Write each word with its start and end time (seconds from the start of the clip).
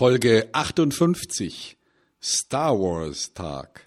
Folge 0.00 0.48
58 0.52 1.76
Star 2.22 2.72
Wars 2.72 3.34
Tag. 3.34 3.86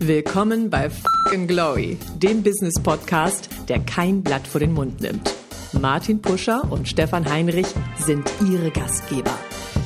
Willkommen 0.00 0.68
bei 0.68 0.90
Fucking 0.90 1.46
Glory, 1.46 1.96
dem 2.16 2.42
Business 2.42 2.74
Podcast, 2.82 3.48
der 3.68 3.78
kein 3.78 4.24
Blatt 4.24 4.48
vor 4.48 4.58
den 4.58 4.72
Mund 4.72 5.00
nimmt. 5.00 5.32
Martin 5.80 6.20
Puscher 6.20 6.64
und 6.72 6.88
Stefan 6.88 7.30
Heinrich 7.30 7.68
sind 8.00 8.28
ihre 8.44 8.72
Gastgeber. 8.72 9.38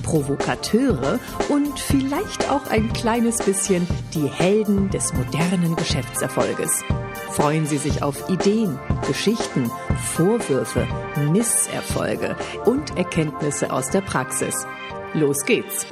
Provokateure 0.02 1.20
und 1.50 1.78
vielleicht 1.78 2.48
auch 2.48 2.66
ein 2.68 2.90
kleines 2.94 3.36
bisschen 3.44 3.86
die 4.14 4.26
Helden 4.26 4.88
des 4.88 5.12
modernen 5.12 5.76
Geschäftserfolges. 5.76 6.82
Freuen 7.32 7.66
Sie 7.66 7.78
sich 7.78 8.02
auf 8.02 8.28
Ideen, 8.28 8.76
Geschichten, 9.06 9.70
Vorwürfe, 10.14 10.88
Misserfolge 11.30 12.36
und 12.64 12.96
Erkenntnisse 12.96 13.72
aus 13.72 13.90
der 13.90 14.00
Praxis. 14.00 14.66
Los 15.14 15.44
geht's! 15.44 15.86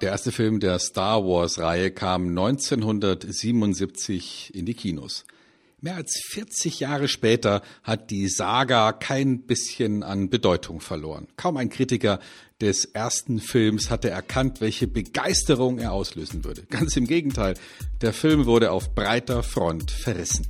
Der 0.00 0.12
erste 0.12 0.30
Film 0.30 0.60
der 0.60 0.78
Star 0.78 1.24
Wars-Reihe 1.24 1.90
kam 1.90 2.28
1977 2.28 4.54
in 4.54 4.64
die 4.64 4.74
Kinos. 4.74 5.24
Mehr 5.82 5.96
als 5.96 6.20
40 6.28 6.80
Jahre 6.80 7.08
später 7.08 7.62
hat 7.82 8.10
die 8.10 8.28
Saga 8.28 8.92
kein 8.92 9.46
bisschen 9.46 10.02
an 10.02 10.28
Bedeutung 10.28 10.80
verloren. 10.80 11.26
Kaum 11.36 11.56
ein 11.56 11.70
Kritiker 11.70 12.20
des 12.60 12.84
ersten 12.84 13.40
Films 13.40 13.88
hatte 13.88 14.10
erkannt, 14.10 14.60
welche 14.60 14.86
Begeisterung 14.86 15.78
er 15.78 15.92
auslösen 15.92 16.44
würde. 16.44 16.64
Ganz 16.64 16.96
im 16.98 17.06
Gegenteil, 17.06 17.54
der 18.02 18.12
Film 18.12 18.44
wurde 18.44 18.72
auf 18.72 18.94
breiter 18.94 19.42
Front 19.42 19.90
verrissen. 19.90 20.46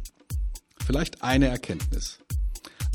Vielleicht 0.85 1.23
eine 1.23 1.47
Erkenntnis. 1.47 2.19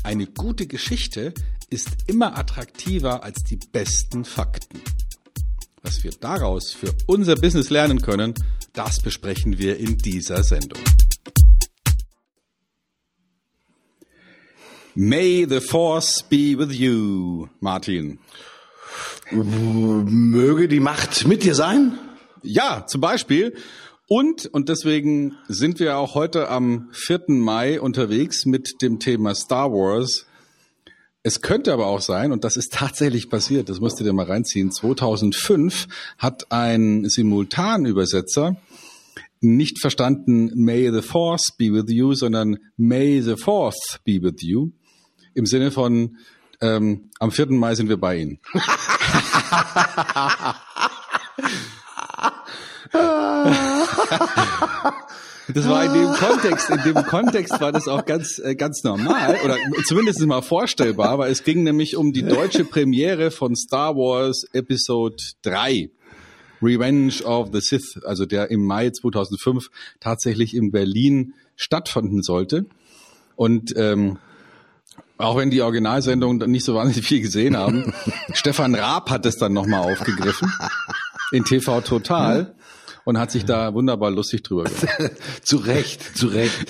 Eine 0.02 0.26
gute 0.26 0.66
Geschichte 0.66 1.32
ist 1.70 1.88
immer 2.06 2.36
attraktiver 2.36 3.24
als 3.24 3.44
die 3.44 3.56
besten 3.56 4.26
Fakten. 4.26 4.82
Was 5.82 6.04
wir 6.04 6.12
daraus 6.12 6.72
für 6.72 6.92
unser 7.06 7.36
Business 7.36 7.70
lernen 7.70 8.02
können, 8.02 8.34
das 8.74 9.00
besprechen 9.00 9.56
wir 9.56 9.78
in 9.78 9.96
dieser 9.96 10.42
Sendung. 10.42 10.82
May 14.98 15.44
the 15.46 15.60
Force 15.60 16.22
be 16.22 16.56
with 16.56 16.72
you, 16.72 17.48
Martin. 17.60 18.18
Möge 19.30 20.68
die 20.68 20.80
Macht 20.80 21.26
mit 21.26 21.44
dir 21.44 21.54
sein? 21.54 21.98
Ja, 22.42 22.86
zum 22.86 23.02
Beispiel. 23.02 23.54
Und, 24.08 24.46
und 24.46 24.70
deswegen 24.70 25.36
sind 25.48 25.80
wir 25.80 25.98
auch 25.98 26.14
heute 26.14 26.48
am 26.48 26.88
4. 26.92 27.24
Mai 27.28 27.78
unterwegs 27.78 28.46
mit 28.46 28.80
dem 28.80 28.98
Thema 28.98 29.34
Star 29.34 29.70
Wars. 29.70 30.24
Es 31.22 31.42
könnte 31.42 31.74
aber 31.74 31.88
auch 31.88 32.00
sein, 32.00 32.32
und 32.32 32.44
das 32.44 32.56
ist 32.56 32.72
tatsächlich 32.72 33.28
passiert, 33.28 33.68
das 33.68 33.80
musst 33.80 34.00
du 34.00 34.04
dir 34.04 34.14
mal 34.14 34.24
reinziehen, 34.24 34.72
2005 34.72 35.88
hat 36.16 36.50
ein 36.50 37.06
Simultanübersetzer 37.06 38.56
nicht 39.42 39.78
verstanden 39.78 40.52
May 40.54 40.90
the 40.90 41.02
Force 41.02 41.52
be 41.58 41.66
with 41.66 41.92
you, 41.92 42.14
sondern 42.14 42.56
May 42.78 43.20
the 43.20 43.36
Fourth 43.36 44.00
be 44.02 44.22
with 44.22 44.40
you 44.40 44.72
im 45.36 45.46
Sinne 45.46 45.70
von 45.70 46.16
ähm, 46.60 47.10
am 47.20 47.30
4. 47.30 47.52
Mai 47.52 47.74
sind 47.74 47.88
wir 47.88 47.98
bei 47.98 48.16
Ihnen. 48.16 48.38
Das 55.48 55.68
war 55.68 55.84
in 55.84 55.92
dem 55.92 56.12
Kontext, 56.12 56.70
in 56.70 56.82
dem 56.82 57.04
Kontext 57.04 57.60
war 57.60 57.70
das 57.70 57.86
auch 57.86 58.04
ganz, 58.04 58.40
äh, 58.40 58.56
ganz 58.56 58.82
normal 58.82 59.38
oder 59.44 59.56
zumindest 59.84 60.20
mal 60.26 60.42
vorstellbar, 60.42 61.18
weil 61.18 61.30
es 61.30 61.44
ging 61.44 61.62
nämlich 61.62 61.96
um 61.96 62.12
die 62.12 62.22
deutsche 62.22 62.64
Premiere 62.64 63.30
von 63.30 63.54
Star 63.54 63.94
Wars 63.94 64.44
Episode 64.52 65.16
3. 65.42 65.90
Revenge 66.62 67.22
of 67.24 67.50
the 67.52 67.60
Sith, 67.60 68.00
also 68.04 68.24
der 68.26 68.50
im 68.50 68.64
Mai 68.64 68.90
2005 68.90 69.68
tatsächlich 70.00 70.54
in 70.54 70.72
Berlin 70.72 71.34
stattfinden 71.54 72.22
sollte. 72.22 72.66
Und 73.36 73.74
ähm, 73.76 74.18
auch 75.18 75.36
wenn 75.36 75.50
die 75.50 75.62
Originalsendung 75.62 76.36
nicht 76.38 76.64
so 76.64 76.74
wahnsinnig 76.74 77.06
viel 77.06 77.20
gesehen 77.20 77.56
haben. 77.56 77.92
Stefan 78.32 78.74
Raab 78.74 79.10
hat 79.10 79.26
es 79.26 79.38
dann 79.38 79.52
nochmal 79.52 79.92
aufgegriffen. 79.92 80.52
In 81.32 81.44
TV 81.44 81.80
Total 81.80 82.54
und 83.06 83.18
hat 83.18 83.30
sich 83.30 83.44
da 83.44 83.72
wunderbar 83.72 84.10
lustig 84.10 84.42
drüber 84.42 84.64
gemacht. 84.64 85.12
zu 85.42 85.58
Recht, 85.58 86.18
zu 86.18 86.26
Recht. 86.26 86.66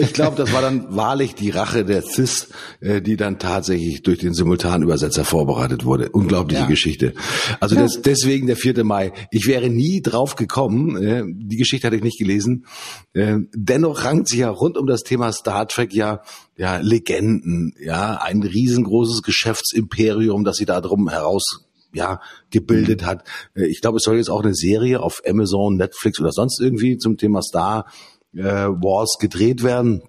Ich 0.00 0.12
glaube, 0.12 0.36
das 0.36 0.52
war 0.52 0.62
dann 0.62 0.94
wahrlich 0.94 1.34
die 1.34 1.50
Rache 1.50 1.84
der 1.84 2.02
CIS, 2.02 2.48
äh, 2.80 3.02
die 3.02 3.16
dann 3.16 3.40
tatsächlich 3.40 4.02
durch 4.04 4.20
den 4.20 4.32
Simultanübersetzer 4.32 5.24
vorbereitet 5.24 5.84
wurde. 5.84 6.08
Unglaubliche 6.10 6.62
ja. 6.62 6.68
Geschichte. 6.68 7.12
Also 7.58 7.74
ja. 7.74 7.82
das, 7.82 8.02
deswegen 8.02 8.46
der 8.46 8.56
4. 8.56 8.84
Mai. 8.84 9.12
Ich 9.32 9.48
wäre 9.48 9.68
nie 9.68 10.00
drauf 10.00 10.36
gekommen, 10.36 10.96
äh, 10.96 11.24
die 11.26 11.56
Geschichte 11.56 11.88
hatte 11.88 11.96
ich 11.96 12.04
nicht 12.04 12.20
gelesen. 12.20 12.66
Äh, 13.12 13.38
dennoch 13.52 14.04
rankt 14.04 14.28
sich 14.28 14.38
ja 14.38 14.50
rund 14.50 14.78
um 14.78 14.86
das 14.86 15.02
Thema 15.02 15.32
Star 15.32 15.66
Trek 15.66 15.92
ja 15.92 16.22
ja, 16.56 16.76
Legenden, 16.76 17.74
ja, 17.80 18.20
ein 18.22 18.42
riesengroßes 18.42 19.22
Geschäftsimperium, 19.22 20.44
das 20.44 20.56
sie 20.56 20.66
da 20.66 20.82
drum 20.82 21.08
heraus 21.08 21.69
ja, 21.92 22.20
gebildet 22.50 23.04
hat. 23.04 23.24
Äh, 23.54 23.66
ich 23.66 23.80
glaube, 23.80 23.98
es 23.98 24.04
soll 24.04 24.16
jetzt 24.16 24.30
auch 24.30 24.42
eine 24.42 24.54
Serie 24.54 25.00
auf 25.00 25.22
Amazon, 25.26 25.76
Netflix 25.76 26.20
oder 26.20 26.32
sonst 26.32 26.60
irgendwie 26.60 26.98
zum 26.98 27.16
Thema 27.16 27.42
Star 27.42 27.86
äh, 28.34 28.42
Wars 28.42 29.16
gedreht 29.20 29.62
werden. 29.62 30.02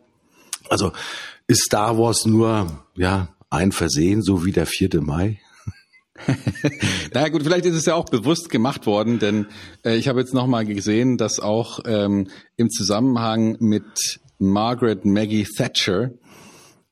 Also 0.70 0.92
ist 1.48 1.64
Star 1.64 1.98
Wars 1.98 2.26
nur 2.26 2.84
ja 2.96 3.36
ein 3.50 3.72
Versehen, 3.72 4.22
so 4.22 4.46
wie 4.46 4.52
der 4.52 4.66
4. 4.66 5.02
Mai? 5.02 5.40
Na 7.14 7.30
gut, 7.30 7.44
vielleicht 7.44 7.66
ist 7.66 7.76
es 7.76 7.86
ja 7.86 7.96
auch 7.96 8.06
bewusst 8.06 8.50
gemacht 8.50 8.86
worden, 8.86 9.20
denn 9.20 9.48
äh, 9.84 9.96
ich 9.96 10.08
habe 10.08 10.20
jetzt 10.20 10.34
nochmal 10.34 10.66
gesehen, 10.66 11.18
dass 11.18 11.40
auch 11.40 11.80
ähm, 11.86 12.28
im 12.58 12.70
Zusammenhang 12.70 13.58
mit 13.60 14.20
Margaret 14.38 15.06
Maggie 15.06 15.46
Thatcher 15.46 16.12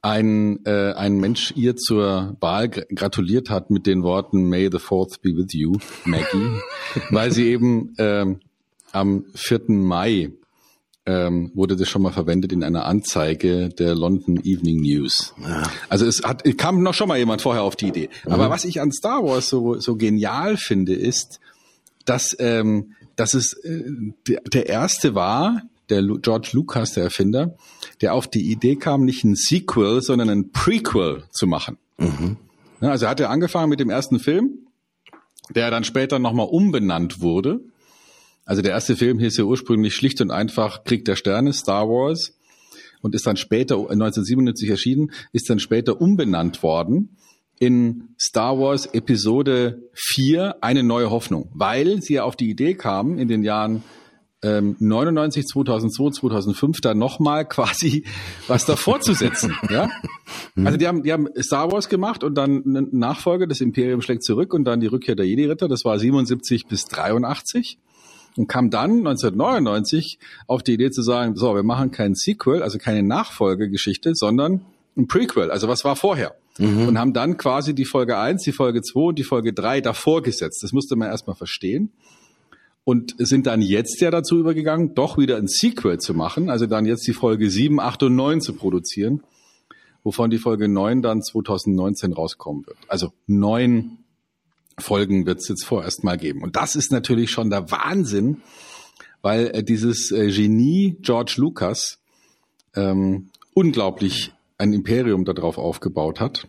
ein, 0.02 0.66
äh, 0.66 0.94
ein 0.94 1.18
Mensch 1.18 1.54
ihr 1.56 1.76
zur 1.76 2.38
Wahl 2.40 2.70
gratuliert 2.70 3.50
hat 3.50 3.70
mit 3.70 3.86
den 3.86 4.04
Worten 4.04 4.48
May 4.48 4.70
the 4.72 4.80
Fourth 4.80 5.22
be 5.22 5.30
with 5.30 5.54
you, 5.54 5.78
Maggie, 6.06 6.60
weil 7.10 7.32
sie 7.32 7.48
eben 7.48 7.94
ähm, 7.98 8.40
am 8.92 9.26
4. 9.36 9.62
Mai 9.68 10.32
ähm, 11.06 11.52
wurde 11.54 11.76
das 11.76 11.90
schon 11.90 12.02
mal 12.02 12.12
verwendet 12.12 12.54
in 12.54 12.64
einer 12.64 12.86
Anzeige 12.86 13.70
der 13.70 13.96
London 13.96 14.38
Evening 14.44 14.82
News. 14.82 15.34
Ja. 15.42 15.64
Also 15.90 16.06
es 16.06 16.24
hat 16.24 16.44
kam 16.58 16.84
noch 16.84 16.94
schon 16.94 17.08
mal 17.08 17.18
jemand 17.18 17.42
vorher 17.42 17.64
auf 17.64 17.76
die 17.76 17.88
Idee. 17.88 18.10
Mhm. 18.26 18.32
Aber 18.32 18.50
was 18.50 18.64
ich 18.64 18.80
an 18.80 18.92
Star 18.92 19.24
Wars 19.24 19.50
so 19.50 19.80
so 19.80 19.96
genial 19.96 20.56
finde, 20.56 20.94
ist, 20.94 21.40
dass 22.06 22.36
ähm, 22.40 22.94
dass 23.16 23.34
es 23.34 23.54
äh, 23.54 23.84
der, 24.28 24.42
der 24.42 24.68
erste 24.68 25.16
war, 25.16 25.64
der 25.90 26.04
George 26.22 26.50
Lucas, 26.54 26.94
der 26.94 27.04
Erfinder, 27.04 27.56
der 28.02 28.14
auf 28.14 28.28
die 28.28 28.52
Idee 28.52 28.76
kam, 28.76 29.06
nicht 29.06 29.24
ein 29.24 29.36
Sequel, 29.36 30.02
sondern 30.02 30.30
ein 30.30 30.52
Prequel 30.52 31.24
zu 31.32 31.48
machen. 31.48 31.78
Mhm. 31.98 32.38
Also 32.80 33.06
er 33.06 33.12
hatte 33.12 33.30
angefangen 33.30 33.70
mit 33.70 33.80
dem 33.80 33.90
ersten 33.90 34.20
Film, 34.20 34.60
der 35.50 35.72
dann 35.72 35.84
später 35.84 36.20
nochmal 36.20 36.48
umbenannt 36.48 37.22
wurde. 37.22 37.60
Also 38.46 38.62
der 38.62 38.72
erste 38.72 38.96
Film 38.96 39.20
hieß 39.20 39.38
ja 39.38 39.44
ursprünglich 39.44 39.96
schlicht 39.96 40.22
und 40.22 40.32
einfach 40.32 40.84
Krieg 40.84 41.06
der 41.06 41.16
Sterne, 41.16 41.54
Star 41.54 41.88
Wars, 41.88 42.36
und 43.02 43.16
ist 43.16 43.26
dann 43.26 43.38
später, 43.38 43.76
1997 43.76 44.70
erschienen, 44.70 45.12
ist 45.32 45.50
dann 45.50 45.60
später 45.60 46.02
umbenannt 46.02 46.64
worden 46.64 47.16
in 47.60 48.10
Star 48.20 48.58
Wars 48.58 48.86
Episode 48.88 49.84
4 49.94 50.58
eine 50.62 50.84
neue 50.84 51.12
Hoffnung, 51.12 51.50
weil 51.54 52.02
sie 52.02 52.16
ja 52.16 52.24
auf 52.24 52.36
die 52.36 52.50
Idee 52.50 52.74
kamen 52.74 53.18
in 53.18 53.28
den 53.28 53.44
Jahren 53.44 53.84
ähm, 54.42 54.76
99, 54.80 55.46
2002, 55.48 56.20
2005 56.20 56.82
da 56.82 56.94
nochmal 56.94 57.46
quasi 57.46 58.06
was 58.48 58.66
davor 58.66 59.02
zu 59.02 59.14
setzen. 59.14 59.56
ja? 59.70 59.90
Also 60.64 60.78
die 60.78 60.88
haben, 60.88 61.04
die 61.04 61.12
haben 61.12 61.28
Star 61.42 61.72
Wars 61.72 61.90
gemacht 61.90 62.24
und 62.24 62.36
dann 62.36 62.64
eine 62.66 62.82
Nachfolge, 62.84 63.48
das 63.48 63.62
Imperium 63.62 64.02
schlägt 64.02 64.24
zurück 64.24 64.54
und 64.54 64.64
dann 64.64 64.80
die 64.80 64.88
Rückkehr 64.88 65.16
der 65.16 65.26
Jedi-Ritter, 65.26 65.68
das 65.68 65.84
war 65.84 66.00
77 66.00 66.68
bis 66.68 66.86
83 66.86 67.78
und 68.38 68.48
kam 68.48 68.70
dann 68.70 69.00
1999 69.00 70.20
auf 70.48 70.64
die 70.64 70.74
Idee 70.74 70.92
zu 70.92 71.02
sagen, 71.02 71.36
so, 71.36 71.56
wir 71.56 71.64
machen 71.64 71.92
kein 71.92 72.16
Sequel, 72.16 72.64
also 72.64 72.78
keine 72.78 73.04
Nachfolgegeschichte, 73.04 74.16
sondern 74.16 74.62
ein 74.96 75.08
Prequel, 75.08 75.52
also 75.52 75.68
was 75.68 75.84
war 75.84 75.96
vorher? 75.96 76.36
Mhm. 76.58 76.88
Und 76.88 77.00
haben 77.00 77.14
dann 77.14 77.38
quasi 77.38 77.74
die 77.74 77.86
Folge 77.86 78.18
1, 78.18 78.44
die 78.44 78.52
Folge 78.52 78.82
2 78.82 79.00
und 79.00 79.20
die 79.20 79.24
Folge 79.24 79.54
3 79.54 79.82
davor 79.82 80.22
gesetzt. 80.22 80.62
Das 80.62 80.74
musste 80.74 80.96
man 80.96 81.10
erstmal 81.10 81.36
verstehen 81.36 81.92
und 82.84 83.16
sind 83.18 83.46
dann 83.46 83.62
jetzt 83.62 84.02
ja 84.02 84.12
dazu 84.12 84.38
übergegangen, 84.38 84.96
doch 84.96 85.18
wieder 85.18 85.38
ein 85.38 85.48
Sequel 85.48 86.00
zu 86.00 86.14
machen, 86.14 86.50
also 86.50 86.66
dann 86.66 86.86
jetzt 86.86 87.08
die 87.08 87.14
Folge 87.14 87.50
7, 87.50 87.80
8 87.80 88.04
und 88.04 88.16
9 88.16 88.42
zu 88.42 88.54
produzieren, 88.54 89.22
wovon 90.04 90.30
die 90.30 90.38
Folge 90.38 90.68
9 90.68 91.02
dann 91.02 91.22
2019 91.22 92.14
rauskommen 92.14 92.66
wird. 92.66 92.78
Also 92.88 93.14
neun 93.28 94.00
Folgen 94.80 95.26
wird 95.26 95.40
es 95.40 95.50
jetzt 95.50 95.66
vorerst 95.66 96.04
mal 96.04 96.18
geben. 96.18 96.42
Und 96.42 96.56
das 96.56 96.76
ist 96.76 96.92
natürlich 96.92 97.32
schon 97.32 97.50
der 97.50 97.70
Wahnsinn, 97.70 98.42
weil 99.22 99.48
äh, 99.48 99.64
dieses 99.64 100.12
äh, 100.12 100.32
Genie 100.32 100.96
George 101.02 101.36
Lucas 101.38 102.00
ähm, 102.76 103.30
unglaublich 103.54 104.34
ein 104.58 104.74
Imperium 104.74 105.26
darauf 105.26 105.58
aufgebaut 105.58 106.20
hat. 106.20 106.48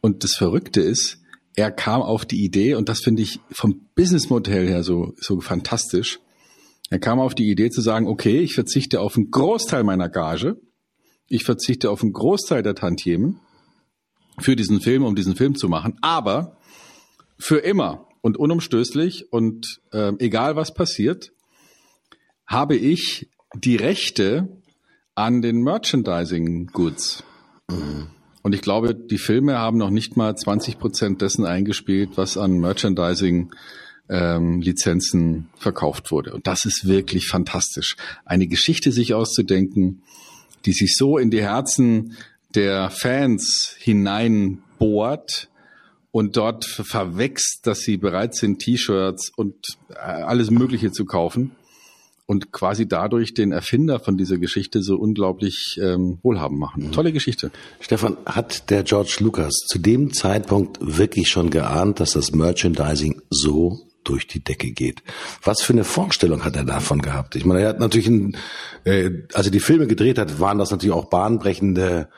Und 0.00 0.24
das 0.24 0.34
Verrückte 0.34 0.80
ist, 0.80 1.23
er 1.56 1.70
kam 1.70 2.02
auf 2.02 2.24
die 2.24 2.44
Idee, 2.44 2.74
und 2.74 2.88
das 2.88 3.00
finde 3.00 3.22
ich 3.22 3.40
vom 3.50 3.88
Businessmodell 3.94 4.66
her 4.66 4.82
so, 4.82 5.14
so 5.16 5.40
fantastisch. 5.40 6.18
Er 6.90 6.98
kam 6.98 7.20
auf 7.20 7.34
die 7.34 7.50
Idee 7.50 7.70
zu 7.70 7.80
sagen, 7.80 8.06
okay, 8.06 8.40
ich 8.40 8.54
verzichte 8.54 9.00
auf 9.00 9.16
einen 9.16 9.30
Großteil 9.30 9.84
meiner 9.84 10.08
Gage. 10.08 10.60
Ich 11.28 11.44
verzichte 11.44 11.90
auf 11.90 12.02
einen 12.02 12.12
Großteil 12.12 12.62
der 12.62 12.74
Tantiemen 12.74 13.40
für 14.38 14.56
diesen 14.56 14.80
Film, 14.80 15.04
um 15.04 15.14
diesen 15.14 15.36
Film 15.36 15.54
zu 15.54 15.68
machen. 15.68 15.96
Aber 16.02 16.58
für 17.38 17.58
immer 17.58 18.08
und 18.20 18.36
unumstößlich 18.36 19.32
und 19.32 19.80
äh, 19.92 20.12
egal 20.18 20.56
was 20.56 20.74
passiert, 20.74 21.32
habe 22.46 22.76
ich 22.76 23.30
die 23.54 23.76
Rechte 23.76 24.48
an 25.14 25.40
den 25.40 25.62
Merchandising 25.62 26.66
Goods. 26.66 27.22
Mhm. 27.70 28.13
Und 28.44 28.54
ich 28.54 28.60
glaube, 28.60 28.94
die 28.94 29.16
Filme 29.16 29.58
haben 29.58 29.78
noch 29.78 29.88
nicht 29.88 30.18
mal 30.18 30.36
20 30.36 30.78
Prozent 30.78 31.22
dessen 31.22 31.46
eingespielt, 31.46 32.10
was 32.16 32.36
an 32.36 32.58
Merchandising 32.58 33.54
ähm, 34.10 34.60
Lizenzen 34.60 35.48
verkauft 35.56 36.10
wurde. 36.10 36.34
Und 36.34 36.46
das 36.46 36.66
ist 36.66 36.86
wirklich 36.86 37.26
fantastisch. 37.26 37.96
Eine 38.26 38.46
Geschichte 38.46 38.92
sich 38.92 39.14
auszudenken, 39.14 40.02
die 40.66 40.72
sich 40.72 40.94
so 40.94 41.16
in 41.16 41.30
die 41.30 41.40
Herzen 41.40 42.18
der 42.54 42.90
Fans 42.90 43.76
hineinbohrt 43.78 45.48
und 46.10 46.36
dort 46.36 46.66
verwächst, 46.66 47.66
dass 47.66 47.80
sie 47.80 47.96
bereit 47.96 48.34
sind, 48.34 48.58
T-Shirts 48.58 49.32
und 49.34 49.54
äh, 49.88 49.94
alles 49.94 50.50
Mögliche 50.50 50.92
zu 50.92 51.06
kaufen 51.06 51.52
und 52.26 52.52
quasi 52.52 52.88
dadurch 52.88 53.34
den 53.34 53.52
Erfinder 53.52 54.00
von 54.00 54.16
dieser 54.16 54.38
Geschichte 54.38 54.82
so 54.82 54.96
unglaublich 54.96 55.78
ähm, 55.82 56.18
wohlhaben 56.22 56.58
machen. 56.58 56.86
Mhm. 56.86 56.92
Tolle 56.92 57.12
Geschichte. 57.12 57.50
Stefan, 57.80 58.16
hat 58.24 58.70
der 58.70 58.82
George 58.82 59.16
Lucas 59.20 59.52
zu 59.66 59.78
dem 59.78 60.12
Zeitpunkt 60.12 60.78
wirklich 60.80 61.28
schon 61.28 61.50
geahnt, 61.50 62.00
dass 62.00 62.12
das 62.12 62.32
Merchandising 62.32 63.20
so 63.30 63.80
durch 64.04 64.26
die 64.26 64.42
Decke 64.42 64.70
geht. 64.70 65.02
Was 65.42 65.62
für 65.62 65.72
eine 65.72 65.84
Vorstellung 65.84 66.44
hat 66.44 66.56
er 66.56 66.64
davon 66.64 67.02
gehabt? 67.02 67.36
Ich 67.36 67.44
meine, 67.44 67.62
er 67.62 67.70
hat 67.70 67.80
natürlich, 67.80 68.08
ein, 68.08 68.36
äh, 68.84 69.10
als 69.32 69.46
er 69.46 69.52
die 69.52 69.60
Filme 69.60 69.86
gedreht 69.86 70.18
hat, 70.18 70.40
waren 70.40 70.58
das 70.58 70.70
natürlich 70.70 70.94
auch 70.94 71.06
bahnbrechende 71.06 72.08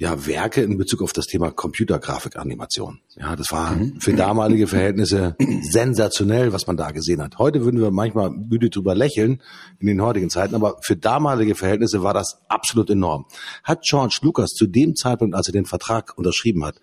ja, 0.00 0.26
Werke 0.26 0.62
in 0.62 0.78
Bezug 0.78 1.02
auf 1.02 1.12
das 1.12 1.26
Thema 1.26 1.50
Computergrafikanimation. 1.50 3.00
Ja, 3.16 3.34
das 3.34 3.50
war 3.50 3.72
mhm. 3.72 4.00
für 4.00 4.12
damalige 4.12 4.68
Verhältnisse 4.68 5.34
sensationell, 5.70 6.52
was 6.52 6.68
man 6.68 6.76
da 6.76 6.92
gesehen 6.92 7.20
hat. 7.20 7.38
Heute 7.38 7.64
würden 7.64 7.80
wir 7.80 7.90
manchmal 7.90 8.30
müde 8.30 8.70
drüber 8.70 8.94
lächeln 8.94 9.42
in 9.80 9.88
den 9.88 10.00
heutigen 10.00 10.30
Zeiten, 10.30 10.54
aber 10.54 10.78
für 10.82 10.96
damalige 10.96 11.56
Verhältnisse 11.56 12.04
war 12.04 12.14
das 12.14 12.40
absolut 12.48 12.90
enorm. 12.90 13.26
Hat 13.64 13.82
George 13.82 14.20
Lucas 14.22 14.50
zu 14.50 14.68
dem 14.68 14.94
Zeitpunkt, 14.94 15.34
als 15.34 15.48
er 15.48 15.52
den 15.52 15.66
Vertrag 15.66 16.16
unterschrieben 16.16 16.64
hat, 16.64 16.80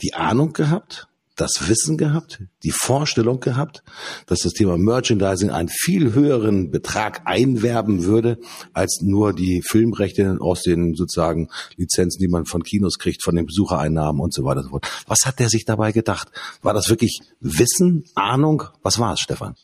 die 0.00 0.14
Ahnung 0.14 0.52
gehabt, 0.52 1.07
das 1.40 1.68
Wissen 1.68 1.96
gehabt, 1.96 2.42
die 2.64 2.72
Vorstellung 2.72 3.40
gehabt, 3.40 3.82
dass 4.26 4.40
das 4.40 4.52
Thema 4.52 4.76
Merchandising 4.76 5.50
einen 5.50 5.68
viel 5.68 6.12
höheren 6.12 6.70
Betrag 6.70 7.22
einwerben 7.24 8.04
würde, 8.04 8.38
als 8.72 9.00
nur 9.02 9.32
die 9.32 9.62
Filmrechte 9.62 10.38
aus 10.40 10.62
den 10.62 10.94
sozusagen 10.94 11.48
Lizenzen, 11.76 12.18
die 12.20 12.28
man 12.28 12.44
von 12.44 12.62
Kinos 12.62 12.98
kriegt, 12.98 13.22
von 13.22 13.36
den 13.36 13.46
Besuchereinnahmen 13.46 14.20
und 14.20 14.34
so 14.34 14.44
weiter 14.44 14.58
und 14.58 14.64
so 14.64 14.70
fort. 14.70 14.88
Was 15.06 15.20
hat 15.24 15.38
der 15.38 15.48
sich 15.48 15.64
dabei 15.64 15.92
gedacht? 15.92 16.28
War 16.62 16.74
das 16.74 16.88
wirklich 16.90 17.20
Wissen, 17.40 18.04
Ahnung? 18.14 18.64
Was 18.82 18.98
war 18.98 19.14
es, 19.14 19.20
Stefan? 19.20 19.54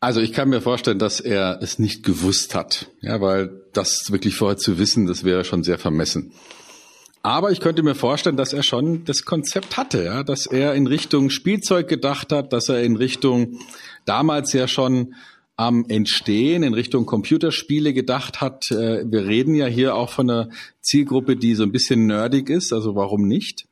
Also 0.00 0.20
ich 0.20 0.32
kann 0.32 0.50
mir 0.50 0.60
vorstellen, 0.60 0.98
dass 0.98 1.20
er 1.20 1.60
es 1.62 1.78
nicht 1.78 2.02
gewusst 2.02 2.54
hat, 2.54 2.90
ja, 3.00 3.20
weil 3.22 3.62
das 3.72 4.12
wirklich 4.12 4.34
vorher 4.34 4.58
zu 4.58 4.78
wissen, 4.78 5.06
das 5.06 5.24
wäre 5.24 5.44
schon 5.44 5.62
sehr 5.62 5.78
vermessen. 5.78 6.32
Aber 7.24 7.50
ich 7.50 7.60
könnte 7.60 7.82
mir 7.82 7.94
vorstellen, 7.94 8.36
dass 8.36 8.52
er 8.52 8.62
schon 8.62 9.06
das 9.06 9.24
Konzept 9.24 9.78
hatte, 9.78 10.04
ja, 10.04 10.22
dass 10.22 10.44
er 10.44 10.74
in 10.74 10.86
Richtung 10.86 11.30
Spielzeug 11.30 11.88
gedacht 11.88 12.32
hat, 12.32 12.52
dass 12.52 12.68
er 12.68 12.82
in 12.82 12.96
Richtung 12.96 13.60
damals 14.04 14.52
ja 14.52 14.68
schon 14.68 15.14
am 15.56 15.86
Entstehen 15.88 16.62
in 16.62 16.74
Richtung 16.74 17.06
Computerspiele 17.06 17.94
gedacht 17.94 18.42
hat. 18.42 18.70
Äh, 18.70 19.10
wir 19.10 19.24
reden 19.24 19.54
ja 19.54 19.64
hier 19.64 19.94
auch 19.94 20.10
von 20.10 20.28
einer 20.28 20.50
Zielgruppe, 20.82 21.36
die 21.36 21.54
so 21.54 21.62
ein 21.62 21.72
bisschen 21.72 22.06
nerdig 22.06 22.50
ist, 22.50 22.74
also 22.74 22.94
warum 22.94 23.26
nicht? 23.26 23.64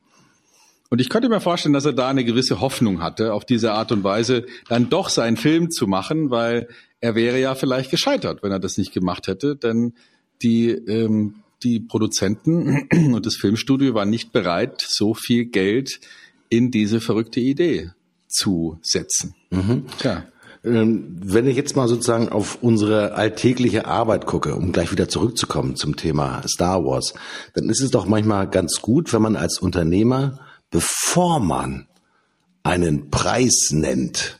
Und 0.89 0.99
ich 0.99 1.09
könnte 1.09 1.29
mir 1.29 1.39
vorstellen, 1.39 1.73
dass 1.73 1.85
er 1.85 1.93
da 1.93 2.09
eine 2.09 2.25
gewisse 2.25 2.59
Hoffnung 2.59 3.03
hatte, 3.03 3.35
auf 3.35 3.45
diese 3.45 3.73
Art 3.73 3.91
und 3.91 4.03
Weise 4.03 4.47
dann 4.67 4.89
doch 4.89 5.09
seinen 5.09 5.37
Film 5.37 5.69
zu 5.69 5.85
machen, 5.85 6.31
weil 6.31 6.69
er 7.01 7.13
wäre 7.13 7.39
ja 7.39 7.53
vielleicht 7.53 7.91
gescheitert, 7.91 8.41
wenn 8.41 8.51
er 8.51 8.59
das 8.59 8.79
nicht 8.79 8.93
gemacht 8.93 9.27
hätte, 9.27 9.55
denn 9.55 9.93
die 10.41 10.69
ähm, 10.71 11.42
die 11.63 11.79
Produzenten 11.79 12.87
und 13.13 13.25
das 13.25 13.35
Filmstudio 13.35 13.93
waren 13.93 14.09
nicht 14.09 14.31
bereit, 14.31 14.83
so 14.85 15.13
viel 15.13 15.45
Geld 15.45 15.99
in 16.49 16.71
diese 16.71 17.01
verrückte 17.01 17.39
Idee 17.39 17.91
zu 18.27 18.77
setzen. 18.81 19.35
Mhm. 19.49 19.85
Tja. 19.99 20.25
Ähm, 20.65 21.17
wenn 21.21 21.47
ich 21.47 21.57
jetzt 21.57 21.75
mal 21.75 21.87
sozusagen 21.87 22.29
auf 22.29 22.59
unsere 22.61 23.15
alltägliche 23.15 23.85
Arbeit 23.85 24.25
gucke, 24.25 24.55
um 24.55 24.71
gleich 24.71 24.91
wieder 24.91 25.09
zurückzukommen 25.09 25.75
zum 25.75 25.97
Thema 25.97 26.41
Star 26.47 26.85
Wars, 26.85 27.13
dann 27.53 27.69
ist 27.69 27.81
es 27.81 27.91
doch 27.91 28.05
manchmal 28.05 28.49
ganz 28.49 28.81
gut, 28.81 29.11
wenn 29.11 29.21
man 29.21 29.35
als 29.35 29.59
Unternehmer, 29.59 30.39
bevor 30.71 31.39
man 31.39 31.87
einen 32.63 33.09
Preis 33.09 33.71
nennt, 33.71 34.39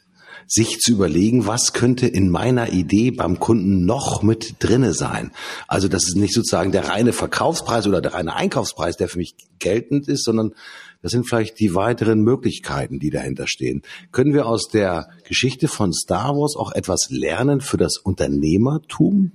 sich 0.53 0.79
zu 0.81 0.91
überlegen, 0.91 1.47
was 1.47 1.73
könnte 1.73 2.05
in 2.05 2.29
meiner 2.29 2.71
Idee 2.71 3.09
beim 3.09 3.39
Kunden 3.39 3.85
noch 3.85 4.21
mit 4.21 4.57
drinne 4.59 4.93
sein. 4.93 5.31
Also 5.67 5.87
das 5.87 6.03
ist 6.03 6.15
nicht 6.15 6.35
sozusagen 6.35 6.71
der 6.71 6.89
reine 6.89 7.11
Verkaufspreis 7.11 7.87
oder 7.87 8.01
der 8.01 8.13
reine 8.13 8.35
Einkaufspreis, 8.35 8.95
der 8.95 9.09
für 9.09 9.17
mich 9.17 9.33
geltend 9.57 10.07
ist, 10.07 10.23
sondern 10.23 10.53
das 11.01 11.11
sind 11.11 11.27
vielleicht 11.27 11.59
die 11.59 11.73
weiteren 11.73 12.21
Möglichkeiten, 12.21 12.99
die 12.99 13.09
dahinter 13.09 13.47
stehen. 13.47 13.81
Können 14.11 14.35
wir 14.35 14.45
aus 14.45 14.67
der 14.67 15.09
Geschichte 15.27 15.67
von 15.67 15.91
Star 15.91 16.35
Wars 16.35 16.55
auch 16.55 16.71
etwas 16.71 17.09
lernen 17.09 17.59
für 17.59 17.77
das 17.77 17.97
Unternehmertum? 17.97 19.31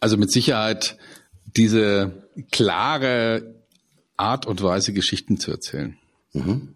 Also 0.00 0.16
mit 0.16 0.32
Sicherheit 0.32 0.98
diese 1.56 2.28
klare 2.50 3.54
Art 4.16 4.46
und 4.46 4.62
Weise, 4.64 4.92
Geschichten 4.92 5.38
zu 5.38 5.52
erzählen. 5.52 5.96
Mhm. 6.32 6.73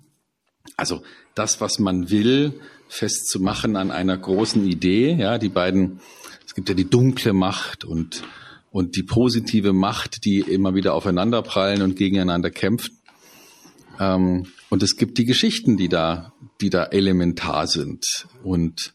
Also 0.79 1.03
das, 1.35 1.61
was 1.61 1.81
man 1.81 2.09
will, 2.09 2.55
festzumachen 2.89 3.77
an 3.77 3.91
einer 3.91 4.17
großen 4.17 4.65
Idee. 4.65 5.13
Ja, 5.13 5.37
die 5.37 5.49
beiden, 5.49 6.01
es 6.47 6.55
gibt 6.55 6.69
ja 6.69 6.75
die 6.75 6.89
dunkle 6.89 7.33
Macht 7.33 7.85
und, 7.85 8.23
und 8.71 8.97
die 8.97 9.03
positive 9.03 9.73
Macht, 9.73 10.25
die 10.25 10.39
immer 10.39 10.77
wieder 10.77 10.95
aufeinanderprallen 10.95 11.83
und 11.83 11.97
gegeneinander 11.97 12.51
kämpft. 12.51 12.93
Ähm, 13.99 14.47
und 14.71 14.85
es 14.85 14.97
gibt 14.97 15.19
die 15.19 15.25
Geschichten, 15.25 15.77
die 15.77 15.89
da, 15.89 16.33
die 16.61 16.71
da 16.71 16.85
elementar 16.85 17.67
sind. 17.67 18.29
Und 18.45 18.95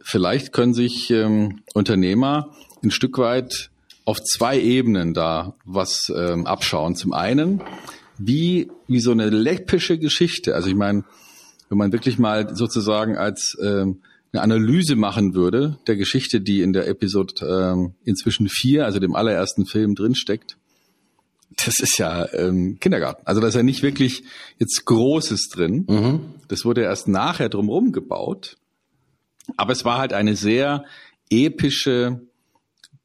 vielleicht 0.00 0.52
können 0.52 0.72
sich 0.72 1.10
ähm, 1.10 1.62
Unternehmer 1.74 2.54
ein 2.80 2.92
Stück 2.92 3.18
weit 3.18 3.70
auf 4.04 4.22
zwei 4.22 4.60
Ebenen 4.60 5.14
da 5.14 5.56
was 5.64 6.12
ähm, 6.14 6.46
abschauen. 6.46 6.94
Zum 6.94 7.12
einen, 7.12 7.60
wie, 8.18 8.70
wie 8.86 9.00
so 9.00 9.10
eine 9.10 9.30
läppische 9.30 9.98
Geschichte. 9.98 10.54
Also 10.54 10.68
ich 10.68 10.76
meine, 10.76 11.02
wenn 11.74 11.78
man 11.78 11.92
wirklich 11.92 12.20
mal 12.20 12.54
sozusagen 12.54 13.16
als 13.16 13.58
ähm, 13.60 14.00
eine 14.32 14.42
Analyse 14.42 14.94
machen 14.94 15.34
würde 15.34 15.76
der 15.88 15.96
Geschichte, 15.96 16.40
die 16.40 16.60
in 16.60 16.72
der 16.72 16.86
Episode 16.86 17.44
ähm, 17.44 17.94
inzwischen 18.04 18.48
vier, 18.48 18.84
also 18.84 19.00
dem 19.00 19.16
allerersten 19.16 19.66
Film 19.66 19.96
drinsteckt, 19.96 20.56
das 21.56 21.80
ist 21.80 21.98
ja 21.98 22.32
ähm, 22.32 22.78
Kindergarten. 22.78 23.22
Also 23.24 23.40
da 23.40 23.48
ist 23.48 23.54
ja 23.54 23.64
nicht 23.64 23.82
wirklich 23.82 24.22
jetzt 24.60 24.84
Großes 24.84 25.48
drin. 25.48 25.84
Mhm. 25.88 26.20
Das 26.46 26.64
wurde 26.64 26.82
erst 26.82 27.08
nachher 27.08 27.48
drumherum 27.48 27.90
gebaut. 27.90 28.56
Aber 29.56 29.72
es 29.72 29.84
war 29.84 29.98
halt 29.98 30.12
eine 30.12 30.36
sehr 30.36 30.84
epische, 31.28 32.20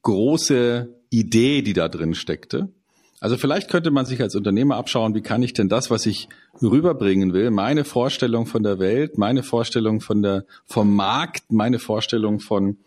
große 0.03 0.95
Idee, 1.09 1.63
die 1.63 1.73
da 1.73 1.89
drin 1.89 2.13
steckte. 2.13 2.69
Also 3.19 3.37
vielleicht 3.37 3.69
könnte 3.69 3.91
man 3.91 4.05
sich 4.05 4.21
als 4.21 4.35
Unternehmer 4.35 4.77
abschauen, 4.77 5.13
wie 5.13 5.21
kann 5.21 5.43
ich 5.43 5.53
denn 5.53 5.67
das, 5.67 5.91
was 5.91 6.05
ich 6.05 6.29
rüberbringen 6.61 7.33
will, 7.33 7.51
meine 7.51 7.83
Vorstellung 7.83 8.45
von 8.45 8.63
der 8.63 8.79
Welt, 8.79 9.17
meine 9.17 9.43
Vorstellung 9.43 9.99
von 9.99 10.21
der, 10.21 10.45
vom 10.65 10.95
Markt, 10.95 11.51
meine 11.51 11.79
Vorstellung 11.79 12.39
von 12.39 12.77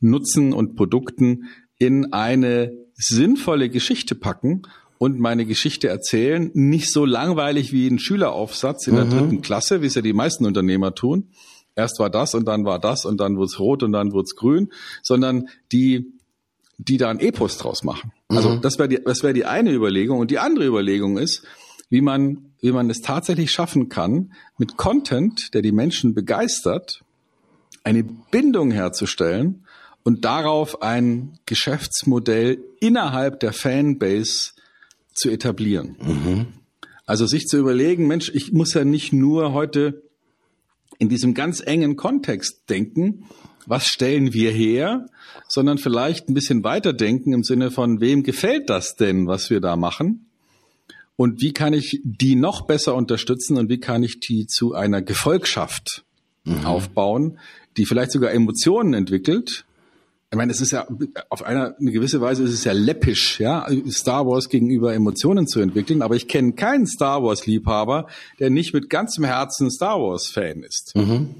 Nutzen 0.00 0.52
und 0.52 0.76
Produkten 0.76 1.48
in 1.78 2.12
eine 2.12 2.72
sinnvolle 2.94 3.70
Geschichte 3.70 4.14
packen 4.14 4.62
und 4.98 5.18
meine 5.18 5.46
Geschichte 5.46 5.88
erzählen. 5.88 6.52
Nicht 6.54 6.92
so 6.92 7.04
langweilig 7.04 7.72
wie 7.72 7.88
ein 7.88 7.98
Schüleraufsatz 7.98 8.86
in 8.86 8.94
der 8.94 9.06
mhm. 9.06 9.10
dritten 9.10 9.42
Klasse, 9.42 9.82
wie 9.82 9.86
es 9.86 9.96
ja 9.96 10.02
die 10.02 10.12
meisten 10.12 10.46
Unternehmer 10.46 10.94
tun. 10.94 11.30
Erst 11.74 11.98
war 11.98 12.10
das 12.10 12.34
und 12.34 12.46
dann 12.46 12.64
war 12.64 12.78
das 12.78 13.04
und 13.04 13.18
dann 13.18 13.36
wurde 13.36 13.46
es 13.46 13.58
rot 13.58 13.82
und 13.82 13.92
dann 13.92 14.12
wurde 14.12 14.24
es 14.24 14.36
grün, 14.36 14.70
sondern 15.02 15.48
die 15.72 16.12
die 16.78 16.96
da 16.96 17.10
ein 17.10 17.20
Epos 17.20 17.58
draus 17.58 17.84
machen. 17.84 18.12
Also 18.36 18.50
mhm. 18.50 18.60
das 18.60 18.78
wäre 18.78 18.88
die, 18.88 19.00
das 19.04 19.22
wäre 19.22 19.34
die 19.34 19.44
eine 19.44 19.72
Überlegung. 19.72 20.18
Und 20.18 20.30
die 20.30 20.38
andere 20.38 20.66
Überlegung 20.66 21.18
ist, 21.18 21.44
wie 21.90 22.00
man, 22.00 22.52
wie 22.60 22.72
man 22.72 22.88
es 22.90 23.00
tatsächlich 23.00 23.50
schaffen 23.50 23.88
kann, 23.88 24.32
mit 24.58 24.76
Content, 24.76 25.54
der 25.54 25.62
die 25.62 25.72
Menschen 25.72 26.14
begeistert, 26.14 27.02
eine 27.84 28.02
Bindung 28.02 28.70
herzustellen 28.70 29.66
und 30.02 30.24
darauf 30.24 30.82
ein 30.82 31.38
Geschäftsmodell 31.46 32.58
innerhalb 32.80 33.40
der 33.40 33.52
Fanbase 33.52 34.52
zu 35.14 35.30
etablieren. 35.30 35.96
Mhm. 36.00 36.46
Also 37.06 37.26
sich 37.26 37.46
zu 37.46 37.58
überlegen, 37.58 38.06
Mensch, 38.06 38.30
ich 38.34 38.52
muss 38.52 38.74
ja 38.74 38.84
nicht 38.84 39.12
nur 39.12 39.52
heute 39.52 40.02
in 40.98 41.08
diesem 41.08 41.34
ganz 41.34 41.60
engen 41.60 41.96
Kontext 41.96 42.70
denken, 42.70 43.24
was 43.66 43.86
stellen 43.86 44.32
wir 44.32 44.50
her, 44.50 45.06
sondern 45.48 45.78
vielleicht 45.78 46.28
ein 46.28 46.34
bisschen 46.34 46.64
weiterdenken 46.64 47.32
im 47.32 47.44
Sinne 47.44 47.70
von, 47.70 48.00
wem 48.00 48.22
gefällt 48.22 48.70
das 48.70 48.96
denn, 48.96 49.26
was 49.26 49.50
wir 49.50 49.60
da 49.60 49.76
machen? 49.76 50.26
Und 51.16 51.40
wie 51.40 51.52
kann 51.52 51.72
ich 51.72 52.00
die 52.04 52.36
noch 52.36 52.62
besser 52.62 52.94
unterstützen 52.94 53.58
und 53.58 53.68
wie 53.68 53.78
kann 53.78 54.02
ich 54.02 54.20
die 54.20 54.46
zu 54.46 54.74
einer 54.74 55.02
Gefolgschaft 55.02 56.04
mhm. 56.44 56.64
aufbauen, 56.64 57.38
die 57.76 57.86
vielleicht 57.86 58.12
sogar 58.12 58.32
Emotionen 58.32 58.94
entwickelt, 58.94 59.64
ich 60.32 60.38
meine, 60.38 60.50
es 60.50 60.62
ist 60.62 60.70
ja 60.70 60.88
auf 61.28 61.42
eine, 61.42 61.76
eine 61.76 61.92
gewisse 61.92 62.22
Weise 62.22 62.42
ist 62.44 62.54
es 62.54 62.64
ja 62.64 62.72
läppisch, 62.72 63.38
ja, 63.38 63.66
Star 63.90 64.26
Wars 64.26 64.48
gegenüber 64.48 64.94
Emotionen 64.94 65.46
zu 65.46 65.60
entwickeln, 65.60 66.00
aber 66.00 66.16
ich 66.16 66.26
kenne 66.26 66.54
keinen 66.54 66.86
Star 66.86 67.22
Wars 67.22 67.44
Liebhaber, 67.44 68.06
der 68.40 68.48
nicht 68.48 68.72
mit 68.72 68.88
ganzem 68.88 69.24
Herzen 69.24 69.70
Star 69.70 70.00
Wars 70.00 70.28
Fan 70.28 70.62
ist. 70.62 70.96
Mhm. 70.96 71.34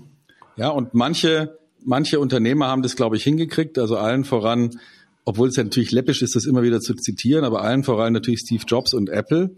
Ja, 0.57 0.69
und 0.69 0.93
manche 0.93 1.59
manche 1.85 2.21
Unternehmer 2.21 2.69
haben 2.69 2.83
das 2.83 2.97
glaube 2.97 3.17
ich 3.17 3.25
hingekriegt, 3.25 3.79
also 3.79 3.97
allen 3.97 4.25
voran, 4.25 4.79
obwohl 5.25 5.49
es 5.49 5.57
ja 5.57 5.65
natürlich 5.65 5.93
läppisch 5.93 6.23
ist, 6.23 6.35
das 6.37 6.47
immer 6.47 6.63
wieder 6.63 6.81
zu 6.81 6.95
zitieren, 6.95 7.45
aber 7.45 7.63
allen 7.63 7.85
voran 7.85 8.13
natürlich 8.13 8.41
Steve 8.41 8.65
Jobs 8.67 8.95
und 8.95 9.09
Apple 9.09 9.51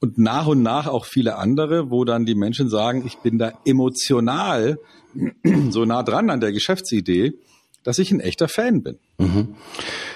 und 0.00 0.18
nach 0.18 0.46
und 0.46 0.62
nach 0.62 0.86
auch 0.86 1.04
viele 1.04 1.36
andere, 1.36 1.90
wo 1.90 2.04
dann 2.04 2.24
die 2.24 2.34
Menschen 2.34 2.68
sagen, 2.68 3.04
ich 3.06 3.18
bin 3.18 3.38
da 3.38 3.52
emotional 3.64 4.78
so 5.70 5.84
nah 5.84 6.02
dran 6.02 6.30
an 6.30 6.40
der 6.40 6.52
Geschäftsidee, 6.52 7.34
dass 7.82 7.98
ich 7.98 8.10
ein 8.10 8.20
echter 8.20 8.48
Fan 8.48 8.82
bin. 8.82 8.98
Mhm. 9.18 9.54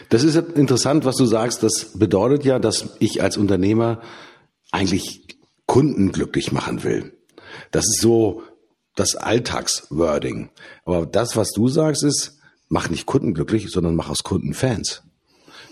Das 0.09 0.25
ist 0.25 0.37
interessant, 0.37 1.05
was 1.05 1.17
du 1.17 1.25
sagst. 1.25 1.63
Das 1.63 1.99
bedeutet 1.99 2.45
ja, 2.45 2.59
dass 2.59 2.97
ich 2.99 3.23
als 3.23 3.37
Unternehmer 3.37 4.01
eigentlich 4.71 5.27
Kunden 5.67 6.13
glücklich 6.13 6.53
machen 6.53 6.85
will. 6.85 7.13
Das 7.71 7.87
ist 7.87 8.01
so 8.01 8.43
das 8.95 9.17
Alltagswording. 9.17 10.51
Aber 10.85 11.07
das, 11.07 11.37
was 11.37 11.51
du 11.53 11.69
sagst, 11.69 12.03
ist, 12.03 12.39
mach 12.69 12.89
nicht 12.89 13.07
Kunden 13.07 13.35
glücklich, 13.35 13.71
sondern 13.71 13.95
mach 13.95 14.09
aus 14.09 14.23
Kunden 14.23 14.55
Fans. 14.55 15.03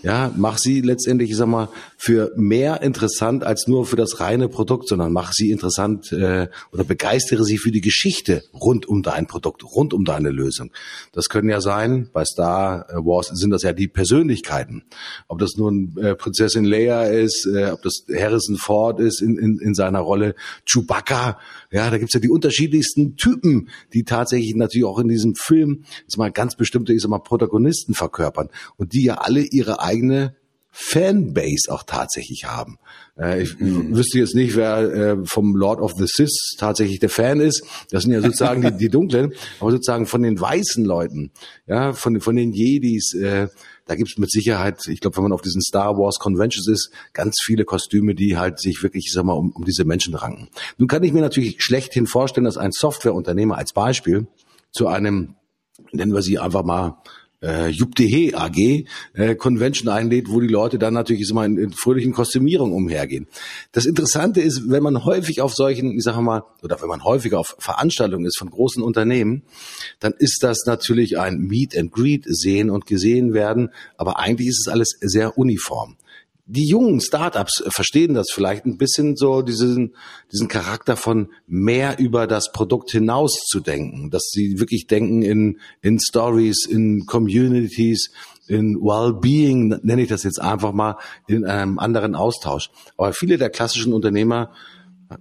Ja, 0.03 0.33
mach 0.35 0.57
sie 0.57 0.81
letztendlich, 0.81 1.29
ich 1.29 1.37
sag 1.37 1.47
mal, 1.47 1.69
für 1.97 2.31
mehr 2.35 2.81
interessant 2.81 3.43
als 3.43 3.67
nur 3.67 3.85
für 3.85 3.95
das 3.95 4.19
reine 4.19 4.49
Produkt, 4.49 4.87
sondern 4.87 5.13
mach 5.13 5.31
sie 5.33 5.51
interessant 5.51 6.11
äh, 6.11 6.47
oder 6.71 6.83
begeistere 6.83 7.43
sie 7.43 7.59
für 7.59 7.71
die 7.71 7.81
Geschichte 7.81 8.43
rund 8.53 8.87
um 8.87 9.03
dein 9.03 9.27
Produkt, 9.27 9.63
rund 9.63 9.93
um 9.93 10.03
deine 10.03 10.31
Lösung. 10.31 10.71
Das 11.11 11.29
können 11.29 11.49
ja 11.49 11.61
sein, 11.61 12.09
bei 12.13 12.25
Star 12.25 12.87
Wars 12.95 13.27
sind 13.27 13.51
das 13.51 13.61
ja 13.61 13.73
die 13.73 13.87
Persönlichkeiten. 13.87 14.83
Ob 15.27 15.37
das 15.37 15.55
nun 15.55 15.95
äh, 15.97 16.15
Prinzessin 16.15 16.65
Leia 16.65 17.03
ist, 17.03 17.45
äh, 17.45 17.69
ob 17.71 17.83
das 17.83 18.03
Harrison 18.11 18.57
Ford 18.57 18.99
ist 18.99 19.21
in, 19.21 19.37
in, 19.37 19.59
in 19.59 19.75
seiner 19.75 19.99
Rolle, 19.99 20.33
Chewbacca, 20.65 21.37
ja, 21.69 21.89
da 21.91 21.99
gibt's 21.99 22.15
ja 22.15 22.19
die 22.19 22.29
unterschiedlichsten 22.29 23.15
Typen, 23.17 23.69
die 23.93 24.03
tatsächlich 24.03 24.55
natürlich 24.55 24.85
auch 24.85 24.99
in 24.99 25.07
diesem 25.07 25.35
Film, 25.35 25.83
jetzt 26.01 26.17
mal 26.17 26.31
ganz 26.31 26.55
bestimmte, 26.55 26.93
ich 26.93 27.01
sag 27.01 27.09
mal, 27.09 27.19
Protagonisten 27.19 27.93
verkörpern 27.93 28.49
und 28.77 28.93
die 28.93 29.03
ja 29.03 29.15
alle 29.15 29.41
ihre 29.41 29.79
eigene 29.91 30.35
Fanbase 30.73 31.69
auch 31.69 31.83
tatsächlich 31.83 32.45
haben. 32.45 32.77
Äh, 33.19 33.43
ich 33.43 33.59
mhm. 33.59 33.95
wüsste 33.95 34.19
jetzt 34.19 34.35
nicht, 34.35 34.55
wer 34.55 34.77
äh, 34.79 35.17
vom 35.25 35.55
Lord 35.55 35.81
of 35.81 35.93
the 35.97 36.05
Sith 36.07 36.55
tatsächlich 36.57 36.99
der 36.99 37.09
Fan 37.09 37.41
ist. 37.41 37.63
Das 37.91 38.03
sind 38.03 38.13
ja 38.13 38.21
sozusagen 38.21 38.61
die, 38.61 38.77
die 38.77 38.89
Dunklen, 38.89 39.33
aber 39.59 39.71
sozusagen 39.71 40.05
von 40.05 40.23
den 40.23 40.39
weißen 40.39 40.85
Leuten, 40.85 41.31
ja, 41.67 41.91
von, 41.91 42.21
von 42.21 42.37
den 42.37 42.53
Jedis, 42.53 43.13
äh, 43.13 43.49
da 43.85 43.95
gibt's 43.95 44.17
mit 44.17 44.31
Sicherheit, 44.31 44.87
ich 44.87 45.01
glaube, 45.01 45.17
wenn 45.17 45.23
man 45.23 45.33
auf 45.33 45.41
diesen 45.41 45.61
Star 45.61 45.97
Wars 45.97 46.19
Conventions 46.19 46.69
ist, 46.69 46.91
ganz 47.11 47.35
viele 47.43 47.65
Kostüme, 47.65 48.15
die 48.15 48.37
halt 48.37 48.59
sich 48.59 48.81
wirklich, 48.81 49.07
ich 49.07 49.13
sag 49.13 49.25
mal, 49.25 49.33
um, 49.33 49.51
um 49.51 49.65
diese 49.65 49.83
Menschen 49.83 50.15
ranken. 50.15 50.47
Nun 50.77 50.87
kann 50.87 51.03
ich 51.03 51.11
mir 51.11 51.21
natürlich 51.21 51.61
schlechthin 51.61 52.07
vorstellen, 52.07 52.45
dass 52.45 52.57
ein 52.57 52.71
Softwareunternehmer 52.71 53.57
als 53.57 53.73
Beispiel 53.73 54.27
zu 54.71 54.87
einem, 54.87 55.35
nennen 55.91 56.13
wir 56.13 56.21
sie 56.21 56.39
einfach 56.39 56.63
mal, 56.63 57.01
äh, 57.41 57.69
JupDH 57.69 58.37
AG 58.37 58.85
äh, 59.13 59.35
Convention 59.35 59.89
einlädt, 59.89 60.29
wo 60.29 60.39
die 60.39 60.47
Leute 60.47 60.79
dann 60.79 60.93
natürlich 60.93 61.29
immer 61.29 61.45
in, 61.45 61.57
in 61.57 61.71
fröhlichen 61.71 62.13
Kostümierungen 62.13 62.73
umhergehen. 62.73 63.27
Das 63.71 63.85
Interessante 63.85 64.41
ist, 64.41 64.69
wenn 64.69 64.83
man 64.83 65.05
häufig 65.05 65.41
auf 65.41 65.53
solchen, 65.53 65.91
ich 65.91 66.03
sage 66.03 66.21
mal, 66.21 66.43
oder 66.61 66.81
wenn 66.81 66.89
man 66.89 67.03
häufiger 67.03 67.39
auf 67.39 67.55
Veranstaltungen 67.59 68.25
ist 68.25 68.37
von 68.37 68.49
großen 68.49 68.83
Unternehmen, 68.83 69.43
dann 69.99 70.13
ist 70.17 70.39
das 70.41 70.65
natürlich 70.65 71.19
ein 71.19 71.39
Meet 71.39 71.77
and 71.77 71.91
Greet 71.91 72.25
sehen 72.27 72.69
und 72.69 72.85
gesehen 72.85 73.33
werden, 73.33 73.69
aber 73.97 74.19
eigentlich 74.19 74.49
ist 74.49 74.67
es 74.67 74.71
alles 74.71 74.97
sehr 75.01 75.37
uniform 75.37 75.97
die 76.45 76.67
jungen 76.67 76.99
Startups 77.01 77.63
verstehen 77.69 78.13
das 78.13 78.31
vielleicht 78.31 78.65
ein 78.65 78.77
bisschen 78.77 79.15
so 79.15 79.41
diesen, 79.41 79.95
diesen 80.31 80.47
Charakter 80.47 80.97
von 80.97 81.29
mehr 81.47 81.99
über 81.99 82.27
das 82.27 82.51
Produkt 82.51 82.91
hinaus 82.91 83.33
zu 83.47 83.59
denken, 83.59 84.09
dass 84.09 84.29
sie 84.31 84.59
wirklich 84.59 84.87
denken 84.87 85.21
in, 85.21 85.59
in 85.81 85.99
Stories, 85.99 86.65
in 86.65 87.05
Communities, 87.05 88.11
in 88.47 88.75
Wellbeing, 88.75 89.79
nenne 89.83 90.01
ich 90.01 90.09
das 90.09 90.23
jetzt 90.23 90.41
einfach 90.41 90.73
mal, 90.73 90.97
in 91.27 91.45
einem 91.45 91.79
anderen 91.79 92.15
Austausch. 92.15 92.69
Aber 92.97 93.13
viele 93.13 93.37
der 93.37 93.49
klassischen 93.49 93.93
Unternehmer, 93.93 94.51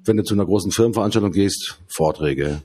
wenn 0.05 0.17
du 0.17 0.25
zu 0.25 0.35
einer 0.35 0.47
großen 0.47 0.73
Firmenveranstaltung 0.73 1.33
gehst, 1.33 1.79
Vorträge, 1.87 2.63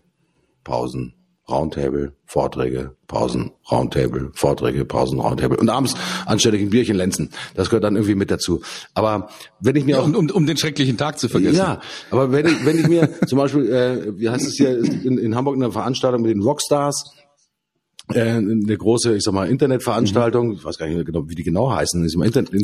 Pausen, 0.64 1.14
Roundtable, 1.50 2.14
Vorträge, 2.25 2.96
Pausen, 3.08 3.52
Roundtable, 3.72 4.32
Vorträge, 4.34 4.84
Pausen, 4.84 5.20
Roundtable 5.20 5.58
und 5.58 5.70
abends 5.70 5.94
anständig 6.25 6.64
ein 6.64 6.72
Bierchen 6.72 6.96
lenzen. 6.96 7.30
Das 7.54 7.70
gehört 7.70 7.84
dann 7.84 7.96
irgendwie 7.96 8.16
mit 8.16 8.32
dazu. 8.32 8.62
Aber 8.96 9.30
wenn 9.60 9.75
ich 9.75 9.86
mir 9.86 9.98
ja, 9.98 10.02
auch 10.02 10.08
um, 10.08 10.30
um, 10.30 10.46
den 10.48 10.58
schrecklichen 10.58 10.98
Tag 10.98 11.20
zu 11.20 11.30
vergessen. 11.30 11.58
Ja, 11.58 11.82
aber 12.10 12.32
wenn 12.32 12.48
ich 12.48 12.66
wenn 12.66 12.80
ich 12.80 12.88
mir 12.88 13.10
zum 13.28 13.38
Beispiel, 13.38 13.72
äh, 13.72 14.20
wie 14.20 14.30
heißt 14.30 14.48
es 14.48 14.56
hier 14.56 14.78
in, 14.80 15.20
in 15.20 15.36
Hamburg 15.36 15.56
eine 15.56 15.72
Veranstaltung 15.72 16.24
mit 16.24 16.32
den 16.32 16.42
Rockstars 16.42 17.14
eine 18.08 18.78
große, 18.78 19.16
ich 19.16 19.24
sag 19.24 19.34
mal, 19.34 19.48
Internetveranstaltung, 19.50 20.50
mhm. 20.50 20.54
ich 20.54 20.66
weiß 20.66 20.78
gar 20.78 20.88
nicht 20.88 21.06
genau, 21.06 21.28
wie 21.28 21.36
die 21.36 21.44
genau 21.44 21.72
heißen. 21.72 22.02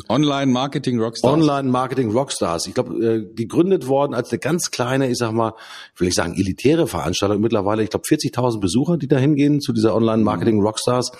Online 0.10 0.51
Marketing 0.51 1.00
Rockstars. 1.00 1.33
Online 1.33 1.69
Marketing 1.69 2.12
Rockstars. 2.12 2.67
Ich 2.67 2.74
glaube, 2.74 2.93
äh, 3.03 3.33
gegründet 3.33 3.88
worden 3.88 4.13
als 4.13 4.29
eine 4.31 4.39
ganz 4.39 4.71
kleine, 4.71 5.10
ich 5.10 5.17
sag 5.17 5.31
mal, 5.31 5.53
will 5.98 6.07
ich 6.07 6.13
sagen, 6.13 6.36
elitäre 6.36 6.88
Veranstaltung. 6.88 7.41
Mittlerweile, 7.41 7.83
ich 7.83 7.89
glaube, 7.89 8.05
40.000 8.07 8.60
Besucher, 8.60 8.98
die 8.98 9.07
da 9.07 9.17
hingehen 9.17 9.62
zu 9.62 9.74
dieser 9.74 9.95
Online 9.95 10.24
Marketing 10.24 10.57
mhm. 10.57 10.65
Rockstars. 10.65 11.12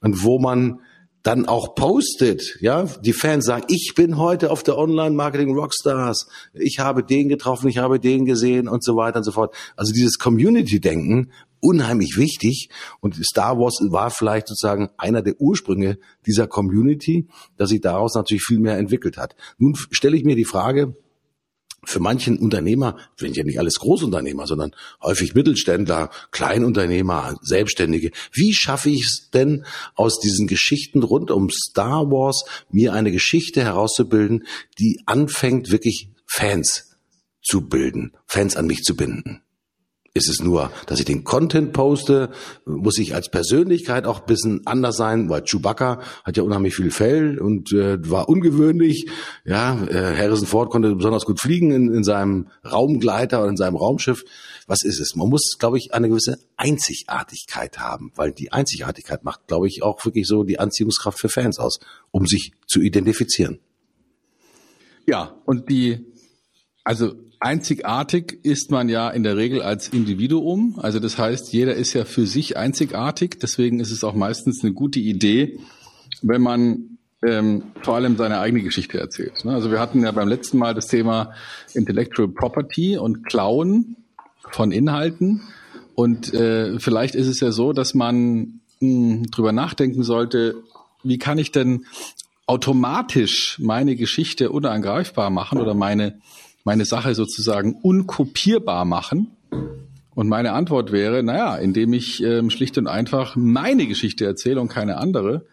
Und 0.00 0.22
wo 0.22 0.38
man 0.38 0.80
dann 1.24 1.46
auch 1.46 1.74
postet, 1.74 2.58
ja, 2.60 2.84
die 3.00 3.14
Fans 3.14 3.46
sagen, 3.46 3.64
ich 3.68 3.94
bin 3.96 4.18
heute 4.18 4.50
auf 4.50 4.62
der 4.62 4.76
Online 4.76 5.14
Marketing 5.16 5.54
Rockstars, 5.54 6.28
ich 6.52 6.78
habe 6.80 7.02
den 7.02 7.30
getroffen, 7.30 7.68
ich 7.68 7.78
habe 7.78 7.98
den 7.98 8.26
gesehen 8.26 8.68
und 8.68 8.84
so 8.84 8.94
weiter 8.94 9.16
und 9.16 9.24
so 9.24 9.32
fort. 9.32 9.54
Also 9.74 9.94
dieses 9.94 10.18
Community 10.18 10.80
Denken 10.80 11.30
unheimlich 11.64 12.16
wichtig 12.16 12.68
und 13.00 13.16
Star 13.24 13.58
Wars 13.58 13.78
war 13.90 14.10
vielleicht 14.10 14.48
sozusagen 14.48 14.90
einer 14.98 15.22
der 15.22 15.40
Ursprünge 15.40 15.98
dieser 16.26 16.46
Community, 16.46 17.26
dass 17.56 17.70
sich 17.70 17.80
daraus 17.80 18.14
natürlich 18.14 18.44
viel 18.44 18.60
mehr 18.60 18.76
entwickelt 18.76 19.16
hat. 19.16 19.34
Nun 19.58 19.74
stelle 19.90 20.16
ich 20.16 20.24
mir 20.24 20.36
die 20.36 20.44
Frage, 20.44 20.94
für 21.86 22.00
manchen 22.00 22.38
Unternehmer, 22.38 22.96
sind 23.16 23.36
ja 23.36 23.44
nicht 23.44 23.58
alles 23.58 23.74
Großunternehmer, 23.74 24.46
sondern 24.46 24.74
häufig 25.02 25.34
Mittelständler, 25.34 26.10
Kleinunternehmer, 26.30 27.36
Selbstständige. 27.42 28.10
Wie 28.32 28.54
schaffe 28.54 28.90
ich 28.90 29.02
es 29.02 29.30
denn 29.32 29.66
aus 29.94 30.18
diesen 30.18 30.46
Geschichten 30.46 31.02
rund 31.02 31.30
um 31.30 31.50
Star 31.50 32.10
Wars, 32.10 32.44
mir 32.70 32.94
eine 32.94 33.12
Geschichte 33.12 33.62
herauszubilden, 33.62 34.46
die 34.78 35.02
anfängt 35.06 35.70
wirklich 35.70 36.08
Fans 36.26 36.96
zu 37.42 37.68
bilden, 37.68 38.12
Fans 38.26 38.56
an 38.56 38.66
mich 38.66 38.82
zu 38.82 38.96
binden? 38.96 39.43
Ist 40.16 40.28
es 40.28 40.38
nur, 40.38 40.70
dass 40.86 41.00
ich 41.00 41.06
den 41.06 41.24
Content 41.24 41.72
poste? 41.72 42.30
Muss 42.64 42.98
ich 42.98 43.16
als 43.16 43.30
Persönlichkeit 43.30 44.06
auch 44.06 44.20
ein 44.20 44.26
bisschen 44.26 44.64
anders 44.64 44.96
sein? 44.96 45.28
Weil 45.28 45.42
Chewbacca 45.42 46.00
hat 46.22 46.36
ja 46.36 46.44
unheimlich 46.44 46.76
viel 46.76 46.92
Fell 46.92 47.40
und 47.40 47.72
äh, 47.72 47.98
war 48.08 48.28
ungewöhnlich. 48.28 49.10
Ja, 49.44 49.74
äh, 49.86 50.16
Harrison 50.16 50.46
Ford 50.46 50.70
konnte 50.70 50.94
besonders 50.94 51.24
gut 51.24 51.40
fliegen 51.40 51.72
in, 51.72 51.92
in 51.92 52.04
seinem 52.04 52.46
Raumgleiter 52.64 53.40
oder 53.40 53.48
in 53.48 53.56
seinem 53.56 53.74
Raumschiff. 53.74 54.22
Was 54.68 54.84
ist 54.84 55.00
es? 55.00 55.16
Man 55.16 55.28
muss, 55.28 55.56
glaube 55.58 55.78
ich, 55.78 55.92
eine 55.94 56.08
gewisse 56.08 56.38
Einzigartigkeit 56.56 57.80
haben, 57.80 58.12
weil 58.14 58.30
die 58.30 58.52
Einzigartigkeit 58.52 59.24
macht, 59.24 59.48
glaube 59.48 59.66
ich, 59.66 59.82
auch 59.82 60.04
wirklich 60.04 60.28
so 60.28 60.44
die 60.44 60.60
Anziehungskraft 60.60 61.18
für 61.18 61.28
Fans 61.28 61.58
aus, 61.58 61.80
um 62.12 62.28
sich 62.28 62.52
zu 62.68 62.80
identifizieren. 62.80 63.58
Ja, 65.06 65.34
und 65.44 65.68
die, 65.68 66.06
also 66.84 67.14
Einzigartig 67.40 68.38
ist 68.42 68.70
man 68.70 68.88
ja 68.88 69.10
in 69.10 69.22
der 69.22 69.36
Regel 69.36 69.62
als 69.62 69.88
Individuum. 69.88 70.78
Also 70.80 70.98
das 70.98 71.18
heißt, 71.18 71.52
jeder 71.52 71.74
ist 71.74 71.92
ja 71.92 72.04
für 72.04 72.26
sich 72.26 72.56
einzigartig. 72.56 73.38
Deswegen 73.40 73.80
ist 73.80 73.90
es 73.90 74.04
auch 74.04 74.14
meistens 74.14 74.62
eine 74.62 74.72
gute 74.72 75.00
Idee, 75.00 75.58
wenn 76.22 76.42
man 76.42 76.98
ähm, 77.24 77.64
vor 77.82 77.96
allem 77.96 78.16
seine 78.16 78.38
eigene 78.40 78.62
Geschichte 78.62 78.98
erzählt. 78.98 79.44
Ne? 79.44 79.52
Also 79.52 79.70
wir 79.70 79.80
hatten 79.80 80.02
ja 80.02 80.12
beim 80.12 80.28
letzten 80.28 80.58
Mal 80.58 80.74
das 80.74 80.86
Thema 80.86 81.32
Intellectual 81.74 82.28
Property 82.28 82.98
und 82.98 83.24
Klauen 83.26 83.96
von 84.50 84.72
Inhalten. 84.72 85.42
Und 85.94 86.34
äh, 86.34 86.78
vielleicht 86.78 87.14
ist 87.14 87.28
es 87.28 87.40
ja 87.40 87.52
so, 87.52 87.72
dass 87.72 87.94
man 87.94 88.60
mh, 88.80 89.26
drüber 89.30 89.52
nachdenken 89.52 90.02
sollte, 90.02 90.56
wie 91.02 91.18
kann 91.18 91.38
ich 91.38 91.52
denn 91.52 91.86
automatisch 92.46 93.58
meine 93.60 93.96
Geschichte 93.96 94.50
unangreifbar 94.50 95.30
machen 95.30 95.60
oder 95.60 95.74
meine, 95.74 96.18
meine 96.64 96.84
Sache 96.84 97.14
sozusagen 97.14 97.74
unkopierbar 97.74 98.84
machen? 98.84 99.30
Und 100.14 100.28
meine 100.28 100.52
Antwort 100.52 100.92
wäre, 100.92 101.22
naja, 101.22 101.56
indem 101.56 101.92
ich 101.92 102.22
ähm, 102.22 102.50
schlicht 102.50 102.78
und 102.78 102.86
einfach 102.86 103.36
meine 103.36 103.86
Geschichte 103.86 104.24
erzähle 104.24 104.60
und 104.60 104.68
keine 104.68 104.96
andere. 104.96 105.44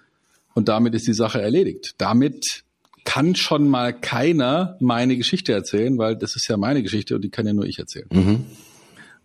Und 0.54 0.68
damit 0.68 0.94
ist 0.94 1.08
die 1.08 1.14
Sache 1.14 1.42
erledigt. 1.42 1.96
Damit 1.98 2.64
kann 3.04 3.36
schon 3.36 3.68
mal 3.68 3.94
keiner 3.94 4.78
meine 4.80 5.18
Geschichte 5.18 5.54
erzählen, 5.54 5.98
weil 5.98 6.16
das 6.16 6.36
ist 6.36 6.48
ja 6.48 6.58
meine 6.58 6.84
Geschichte 6.84 7.16
und 7.16 7.24
die 7.24 7.30
kann 7.30 7.48
ja 7.48 7.54
nur 7.54 7.66
ich 7.66 7.80
erzählen. 7.80 8.08
Mhm. 8.12 8.46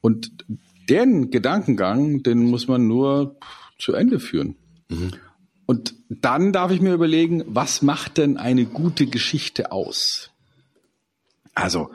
Und 0.00 0.30
den 0.88 1.30
Gedankengang, 1.30 2.22
den 2.22 2.44
muss 2.44 2.68
man 2.68 2.86
nur 2.86 3.36
zu 3.78 3.92
Ende 3.92 4.20
führen. 4.20 4.56
Mhm. 4.88 5.12
Und 5.66 5.94
dann 6.08 6.52
darf 6.52 6.70
ich 6.70 6.80
mir 6.80 6.94
überlegen, 6.94 7.42
was 7.46 7.82
macht 7.82 8.18
denn 8.18 8.36
eine 8.36 8.64
gute 8.64 9.06
Geschichte 9.06 9.72
aus? 9.72 10.30
Also, 11.56 11.90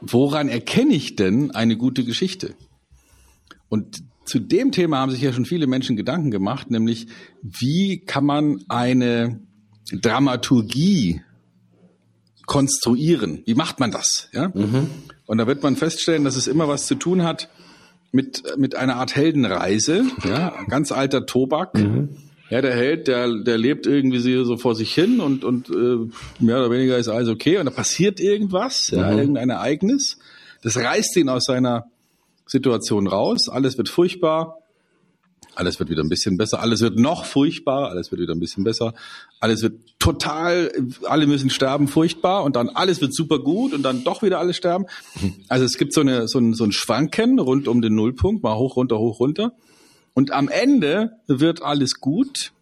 woran 0.00 0.48
erkenne 0.48 0.94
ich 0.94 1.16
denn 1.16 1.52
eine 1.52 1.76
gute 1.76 2.04
Geschichte? 2.04 2.54
Und 3.68 4.02
zu 4.24 4.40
dem 4.40 4.72
Thema 4.72 4.98
haben 4.98 5.12
sich 5.12 5.22
ja 5.22 5.32
schon 5.32 5.46
viele 5.46 5.66
Menschen 5.66 5.96
Gedanken 5.96 6.30
gemacht, 6.30 6.70
nämlich 6.70 7.06
wie 7.42 8.00
kann 8.00 8.26
man 8.26 8.64
eine 8.68 9.40
Dramaturgie 9.92 11.22
konstruieren? 12.46 13.42
Wie 13.46 13.54
macht 13.54 13.78
man 13.78 13.92
das? 13.92 14.28
Ja? 14.32 14.48
Mhm. 14.48 14.90
Und 15.24 15.38
da 15.38 15.46
wird 15.46 15.62
man 15.62 15.76
feststellen, 15.76 16.24
dass 16.24 16.34
es 16.34 16.48
immer 16.48 16.66
was 16.66 16.86
zu 16.86 16.96
tun 16.96 17.22
hat 17.22 17.48
mit, 18.10 18.42
mit 18.58 18.74
einer 18.74 18.96
Art 18.96 19.14
Heldenreise, 19.14 20.04
ja, 20.24 20.64
ganz 20.66 20.90
alter 20.90 21.26
Tobak. 21.26 21.76
Mhm. 21.76 22.16
Ja, 22.50 22.60
der 22.60 22.74
Held, 22.74 23.06
der, 23.06 23.42
der 23.42 23.56
lebt 23.56 23.86
irgendwie 23.86 24.18
so 24.18 24.56
vor 24.56 24.74
sich 24.74 24.92
hin 24.92 25.20
und, 25.20 25.44
und 25.44 25.70
äh, 25.70 26.42
mehr 26.42 26.58
oder 26.58 26.70
weniger 26.70 26.98
ist 26.98 27.08
alles 27.08 27.28
okay. 27.28 27.58
Und 27.58 27.66
da 27.66 27.70
passiert 27.70 28.18
irgendwas, 28.18 28.90
ja, 28.90 29.12
mhm. 29.12 29.18
irgendein 29.18 29.50
Ereignis. 29.50 30.18
Das 30.62 30.76
reißt 30.76 31.16
ihn 31.16 31.28
aus 31.28 31.44
seiner 31.44 31.86
Situation 32.46 33.06
raus, 33.06 33.48
alles 33.48 33.78
wird 33.78 33.88
furchtbar, 33.88 34.58
alles 35.54 35.78
wird 35.78 35.90
wieder 35.90 36.02
ein 36.02 36.08
bisschen 36.08 36.36
besser, 36.36 36.60
alles 36.60 36.80
wird 36.80 36.98
noch 36.98 37.24
furchtbarer, 37.24 37.88
alles 37.90 38.10
wird 38.10 38.20
wieder 38.20 38.34
ein 38.34 38.40
bisschen 38.40 38.64
besser, 38.64 38.94
alles 39.38 39.62
wird 39.62 39.74
total, 39.98 40.72
alle 41.04 41.26
müssen 41.26 41.50
sterben, 41.50 41.86
furchtbar. 41.86 42.44
Und 42.44 42.56
dann 42.56 42.68
alles 42.68 43.00
wird 43.00 43.14
super 43.14 43.38
gut 43.38 43.72
und 43.74 43.82
dann 43.82 44.02
doch 44.02 44.22
wieder 44.22 44.38
alle 44.38 44.54
sterben. 44.54 44.86
Also 45.48 45.64
es 45.64 45.76
gibt 45.76 45.92
so, 45.92 46.00
eine, 46.00 46.28
so, 46.28 46.38
ein, 46.38 46.54
so 46.54 46.64
ein 46.64 46.72
Schwanken 46.72 47.38
rund 47.38 47.68
um 47.68 47.82
den 47.82 47.94
Nullpunkt, 47.94 48.42
mal 48.42 48.56
hoch, 48.56 48.76
runter, 48.76 48.98
hoch, 48.98 49.20
runter. 49.20 49.52
Und 50.20 50.32
am 50.32 50.48
Ende 50.48 51.12
wird 51.28 51.62
alles 51.62 51.94
gut 51.94 52.52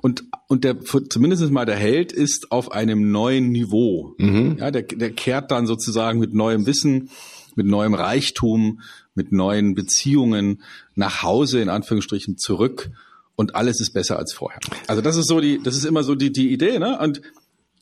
und, 0.00 0.24
und 0.48 0.64
der, 0.64 0.80
zumindest 0.80 1.50
mal 1.50 1.66
der 1.66 1.76
Held 1.76 2.10
ist 2.10 2.50
auf 2.50 2.72
einem 2.72 3.10
neuen 3.10 3.50
Niveau. 3.50 4.14
Mhm. 4.16 4.56
Ja, 4.58 4.70
der, 4.70 4.84
der 4.84 5.10
kehrt 5.10 5.50
dann 5.50 5.66
sozusagen 5.66 6.18
mit 6.18 6.32
neuem 6.32 6.64
Wissen, 6.64 7.10
mit 7.54 7.66
neuem 7.66 7.92
Reichtum, 7.92 8.80
mit 9.14 9.30
neuen 9.30 9.74
Beziehungen 9.74 10.62
nach 10.94 11.22
Hause 11.22 11.60
in 11.60 11.68
Anführungsstrichen 11.68 12.38
zurück 12.38 12.90
und 13.34 13.54
alles 13.54 13.78
ist 13.82 13.92
besser 13.92 14.18
als 14.18 14.32
vorher. 14.32 14.60
Also 14.86 15.02
das 15.02 15.16
ist 15.18 15.28
so 15.28 15.38
die, 15.38 15.62
das 15.62 15.76
ist 15.76 15.84
immer 15.84 16.02
so 16.02 16.14
die, 16.14 16.32
die 16.32 16.50
Idee, 16.50 16.78
ne? 16.78 16.98
Und 16.98 17.20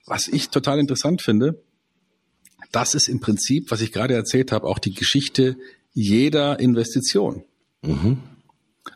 was 0.07 0.27
ich 0.27 0.49
total 0.49 0.81
interessant 0.81 1.23
finde, 1.23 1.63
das 2.73 2.97
ist 2.97 3.07
im 3.07 3.21
Prinzip, 3.21 3.71
was 3.71 3.81
ich 3.81 3.93
gerade 3.93 4.15
erzählt 4.15 4.51
habe, 4.51 4.67
auch 4.67 4.81
die 4.81 4.93
Geschichte 4.93 5.57
jeder 5.93 6.59
Investition. 6.59 7.45
Mhm. 7.83 8.19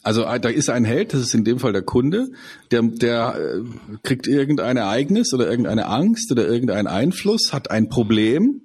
Also 0.02 0.24
äh, 0.24 0.38
da 0.38 0.48
ist 0.48 0.70
ein 0.70 0.84
Held, 0.84 1.12
das 1.12 1.20
ist 1.20 1.34
in 1.34 1.44
dem 1.44 1.58
Fall 1.58 1.72
der 1.72 1.82
Kunde, 1.82 2.28
der, 2.70 2.82
der 2.82 3.36
äh, 3.36 3.96
kriegt 4.02 4.26
irgendein 4.26 4.76
Ereignis 4.76 5.32
oder 5.32 5.48
irgendeine 5.48 5.86
Angst 5.86 6.30
oder 6.30 6.46
irgendeinen 6.46 6.86
Einfluss, 6.86 7.52
hat 7.52 7.70
ein 7.70 7.88
Problem, 7.88 8.62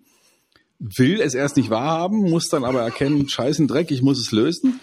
will 0.79 1.21
es 1.21 1.33
erst 1.33 1.57
nicht 1.57 1.69
wahrhaben, 1.69 2.29
muss 2.29 2.49
dann 2.49 2.65
aber 2.65 2.81
erkennen, 2.81 3.27
scheißen 3.29 3.67
Dreck, 3.67 3.91
ich 3.91 4.01
muss 4.01 4.19
es 4.19 4.31
lösen 4.31 4.79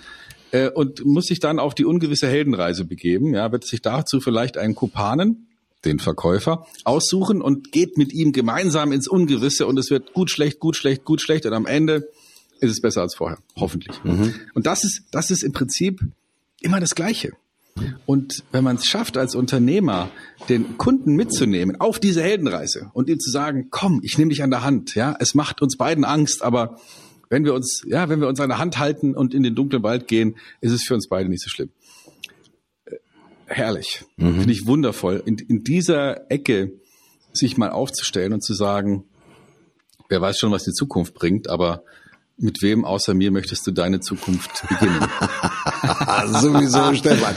äh, 0.52 0.70
und 0.70 1.04
muss 1.04 1.26
sich 1.26 1.40
dann 1.40 1.58
auf 1.58 1.74
die 1.74 1.84
ungewisse 1.84 2.26
Heldenreise 2.26 2.84
begeben. 2.84 3.34
Ja, 3.34 3.52
wird 3.52 3.64
sich 3.64 3.82
dazu 3.82 4.20
vielleicht 4.20 4.56
einen 4.56 4.74
Kupanen, 4.74 5.46
den 5.84 5.98
Verkäufer, 5.98 6.66
aussuchen 6.84 7.40
und 7.40 7.72
geht 7.72 7.96
mit 7.96 8.12
ihm 8.12 8.32
gemeinsam 8.32 8.92
ins 8.92 9.08
Ungewisse 9.08 9.66
und 9.66 9.78
es 9.78 9.90
wird 9.90 10.12
gut, 10.12 10.30
schlecht, 10.30 10.58
gut, 10.58 10.76
schlecht, 10.76 11.04
gut, 11.04 11.20
schlecht 11.20 11.46
und 11.46 11.52
am 11.52 11.66
Ende 11.66 12.08
ist 12.60 12.70
es 12.70 12.80
besser 12.80 13.00
als 13.00 13.14
vorher, 13.14 13.38
hoffentlich. 13.56 14.02
Mhm. 14.04 14.34
Und 14.52 14.66
das 14.66 14.84
ist, 14.84 15.04
das 15.10 15.30
ist 15.30 15.42
im 15.42 15.52
Prinzip 15.52 16.00
immer 16.60 16.80
das 16.80 16.94
Gleiche. 16.94 17.32
Und 18.06 18.44
wenn 18.52 18.64
man 18.64 18.76
es 18.76 18.86
schafft, 18.86 19.16
als 19.16 19.34
Unternehmer 19.34 20.10
den 20.48 20.76
Kunden 20.76 21.14
mitzunehmen 21.14 21.80
auf 21.80 21.98
diese 21.98 22.22
Heldenreise 22.22 22.90
und 22.92 23.08
ihm 23.08 23.20
zu 23.20 23.30
sagen, 23.30 23.68
komm, 23.70 24.00
ich 24.02 24.18
nehme 24.18 24.30
dich 24.30 24.42
an 24.42 24.50
der 24.50 24.62
Hand, 24.62 24.94
ja, 24.94 25.16
es 25.18 25.34
macht 25.34 25.62
uns 25.62 25.76
beiden 25.76 26.04
Angst, 26.04 26.42
aber 26.42 26.78
wenn 27.28 27.44
wir 27.44 27.54
uns, 27.54 27.82
ja, 27.86 28.08
wenn 28.08 28.20
wir 28.20 28.28
uns 28.28 28.40
an 28.40 28.48
der 28.48 28.58
Hand 28.58 28.78
halten 28.78 29.14
und 29.14 29.34
in 29.34 29.42
den 29.42 29.54
dunklen 29.54 29.82
Wald 29.82 30.08
gehen, 30.08 30.36
ist 30.60 30.72
es 30.72 30.82
für 30.82 30.94
uns 30.94 31.08
beide 31.08 31.28
nicht 31.28 31.42
so 31.42 31.48
schlimm. 31.48 31.70
Äh, 32.86 32.96
herrlich. 33.46 34.04
Mhm. 34.16 34.38
Finde 34.38 34.52
ich 34.52 34.66
wundervoll. 34.66 35.22
In, 35.24 35.38
in 35.38 35.62
dieser 35.62 36.30
Ecke 36.30 36.72
sich 37.32 37.56
mal 37.56 37.70
aufzustellen 37.70 38.32
und 38.32 38.42
zu 38.42 38.52
sagen, 38.52 39.04
wer 40.08 40.20
weiß 40.20 40.38
schon, 40.38 40.50
was 40.50 40.64
die 40.64 40.72
Zukunft 40.72 41.14
bringt, 41.14 41.48
aber 41.48 41.84
mit 42.40 42.62
wem 42.62 42.84
außer 42.84 43.14
mir 43.14 43.30
möchtest 43.30 43.66
du 43.66 43.70
deine 43.70 44.00
Zukunft 44.00 44.66
beginnen? 44.68 45.00
Sowieso, 46.40 46.94
Stefan. 46.94 47.34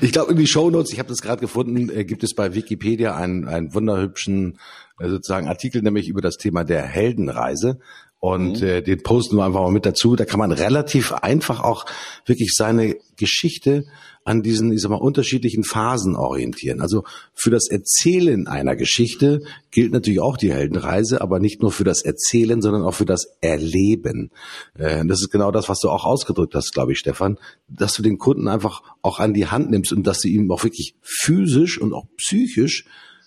Ich 0.00 0.12
glaube, 0.12 0.32
in 0.32 0.38
die 0.38 0.46
Shownotes, 0.46 0.92
ich 0.92 0.98
habe 0.98 1.08
das 1.08 1.20
gerade 1.20 1.40
gefunden, 1.40 1.90
äh, 1.90 2.04
gibt 2.04 2.24
es 2.24 2.34
bei 2.34 2.54
Wikipedia 2.54 3.16
einen, 3.16 3.46
einen 3.46 3.74
wunderhübschen 3.74 4.58
äh, 4.98 5.08
sozusagen 5.08 5.48
Artikel, 5.48 5.82
nämlich 5.82 6.08
über 6.08 6.20
das 6.22 6.36
Thema 6.36 6.64
der 6.64 6.82
Heldenreise. 6.82 7.78
Und 8.18 8.60
mhm. 8.60 8.66
äh, 8.66 8.82
den 8.82 9.02
posten 9.02 9.36
wir 9.36 9.44
einfach 9.44 9.60
mal 9.60 9.70
mit 9.70 9.86
dazu. 9.86 10.16
Da 10.16 10.24
kann 10.24 10.38
man 10.38 10.52
relativ 10.52 11.12
einfach 11.12 11.60
auch 11.60 11.84
wirklich 12.24 12.52
seine 12.54 12.96
Geschichte 13.16 13.84
an 14.26 14.42
diesen, 14.42 14.72
ich 14.72 14.80
sag 14.80 14.90
mal, 14.90 14.96
unterschiedlichen 14.96 15.62
Phasen 15.62 16.16
orientieren. 16.16 16.80
Also 16.80 17.04
für 17.32 17.50
das 17.50 17.68
Erzählen 17.68 18.48
einer 18.48 18.74
Geschichte 18.74 19.42
gilt 19.70 19.92
natürlich 19.92 20.20
auch 20.20 20.36
die 20.36 20.52
Heldenreise, 20.52 21.20
aber 21.20 21.38
nicht 21.38 21.62
nur 21.62 21.70
für 21.70 21.84
das 21.84 22.02
Erzählen, 22.02 22.60
sondern 22.60 22.82
auch 22.82 22.94
für 22.94 23.04
das 23.04 23.36
Erleben. 23.40 24.32
Äh, 24.76 25.06
das 25.06 25.20
ist 25.20 25.30
genau 25.30 25.52
das, 25.52 25.68
was 25.68 25.78
du 25.78 25.88
auch 25.90 26.04
ausgedrückt 26.04 26.56
hast, 26.56 26.72
glaube 26.72 26.92
ich, 26.92 26.98
Stefan, 26.98 27.38
dass 27.68 27.94
du 27.94 28.02
den 28.02 28.18
Kunden 28.18 28.48
einfach 28.48 28.82
auch 29.00 29.20
an 29.20 29.32
die 29.32 29.46
Hand 29.46 29.70
nimmst 29.70 29.92
und 29.92 30.04
dass 30.04 30.18
du 30.18 30.28
ihn 30.28 30.50
auch 30.50 30.64
wirklich 30.64 30.96
physisch 31.02 31.80
und 31.80 31.92
auch 31.92 32.06
psychisch 32.16 32.86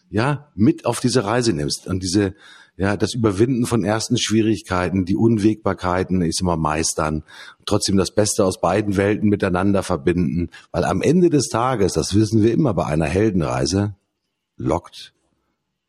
ja 0.10 0.52
mit 0.56 0.86
auf 0.86 1.00
diese 1.00 1.24
Reise 1.24 1.54
nimmst, 1.54 1.88
an 1.88 2.00
diese 2.00 2.36
ja, 2.80 2.96
das 2.96 3.14
Überwinden 3.14 3.66
von 3.66 3.84
ersten 3.84 4.18
Schwierigkeiten, 4.18 5.04
die 5.04 5.18
Unwägbarkeiten, 5.18 6.22
ich 6.22 6.38
sag 6.38 6.46
mal, 6.46 6.56
meistern, 6.56 7.24
trotzdem 7.66 7.98
das 7.98 8.16
Beste 8.16 8.46
aus 8.46 8.62
beiden 8.62 8.96
Welten 8.96 9.28
miteinander 9.28 9.84
verbinden, 9.84 10.50
weil 10.72 10.86
am 10.86 11.02
Ende 11.02 11.30
des 11.30 11.50
Tages, 11.50 11.92
das 11.92 12.16
wissen 12.16 12.42
wir 12.42 12.54
immer 12.54 12.74
bei 12.74 12.86
einer 12.86 13.06
Heldenreise, 13.06 13.96
lockt 14.56 15.14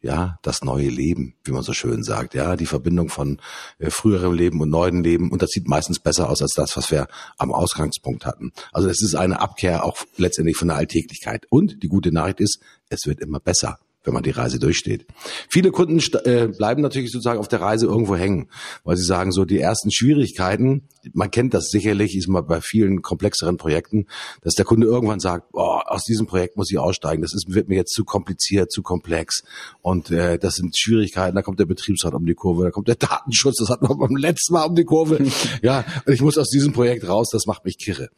ja, 0.02 0.40
das 0.42 0.64
neue 0.64 0.88
Leben, 0.88 1.34
wie 1.44 1.52
man 1.52 1.62
so 1.62 1.74
schön 1.74 2.02
sagt, 2.02 2.34
ja, 2.34 2.56
die 2.56 2.66
Verbindung 2.66 3.08
von 3.08 3.40
äh, 3.78 3.90
früherem 3.90 4.32
Leben 4.32 4.60
und 4.60 4.70
neuem 4.70 5.02
Leben. 5.02 5.30
Und 5.30 5.42
das 5.42 5.50
sieht 5.50 5.68
meistens 5.68 6.00
besser 6.00 6.28
aus 6.28 6.42
als 6.42 6.54
das, 6.56 6.76
was 6.76 6.90
wir 6.90 7.06
am 7.36 7.52
Ausgangspunkt 7.52 8.24
hatten. 8.24 8.50
Also 8.72 8.88
es 8.88 9.02
ist 9.02 9.14
eine 9.14 9.40
Abkehr 9.40 9.84
auch 9.84 9.98
letztendlich 10.16 10.56
von 10.56 10.68
der 10.68 10.78
Alltäglichkeit. 10.78 11.46
Und 11.50 11.82
die 11.82 11.88
gute 11.88 12.12
Nachricht 12.12 12.40
ist, 12.40 12.60
es 12.88 13.06
wird 13.06 13.20
immer 13.20 13.40
besser 13.40 13.78
wenn 14.04 14.14
man 14.14 14.22
die 14.22 14.30
Reise 14.30 14.58
durchsteht. 14.58 15.06
Viele 15.48 15.70
Kunden 15.70 16.00
äh, 16.24 16.48
bleiben 16.48 16.80
natürlich 16.80 17.12
sozusagen 17.12 17.38
auf 17.38 17.48
der 17.48 17.60
Reise 17.60 17.86
irgendwo 17.86 18.16
hängen, 18.16 18.48
weil 18.84 18.96
sie 18.96 19.04
sagen, 19.04 19.30
so 19.32 19.44
die 19.44 19.58
ersten 19.58 19.90
Schwierigkeiten, 19.90 20.88
man 21.12 21.30
kennt 21.30 21.54
das 21.54 21.68
sicherlich, 21.68 22.16
ist 22.16 22.28
mal 22.28 22.42
bei 22.42 22.60
vielen 22.60 23.02
komplexeren 23.02 23.56
Projekten, 23.56 24.06
dass 24.42 24.54
der 24.54 24.64
Kunde 24.64 24.86
irgendwann 24.86 25.20
sagt, 25.20 25.52
boah, 25.52 25.90
aus 25.90 26.04
diesem 26.04 26.26
Projekt 26.26 26.56
muss 26.56 26.70
ich 26.70 26.78
aussteigen, 26.78 27.22
das 27.22 27.34
ist, 27.34 27.46
wird 27.48 27.68
mir 27.68 27.76
jetzt 27.76 27.92
zu 27.92 28.04
kompliziert, 28.04 28.70
zu 28.72 28.82
komplex 28.82 29.42
und 29.82 30.10
äh, 30.10 30.38
das 30.38 30.54
sind 30.54 30.76
Schwierigkeiten, 30.76 31.36
da 31.36 31.42
kommt 31.42 31.60
der 31.60 31.66
Betriebsrat 31.66 32.14
um 32.14 32.24
die 32.24 32.34
Kurve, 32.34 32.64
da 32.64 32.70
kommt 32.70 32.88
der 32.88 32.96
Datenschutz, 32.96 33.56
das 33.58 33.68
hat 33.68 33.82
man 33.82 33.98
beim 33.98 34.16
letzten 34.16 34.54
Mal 34.54 34.64
um 34.64 34.74
die 34.74 34.84
Kurve, 34.84 35.18
ja, 35.62 35.84
und 36.06 36.12
ich 36.12 36.22
muss 36.22 36.38
aus 36.38 36.48
diesem 36.48 36.72
Projekt 36.72 37.06
raus, 37.06 37.28
das 37.32 37.46
macht 37.46 37.64
mich 37.64 37.78
kirre. 37.78 38.08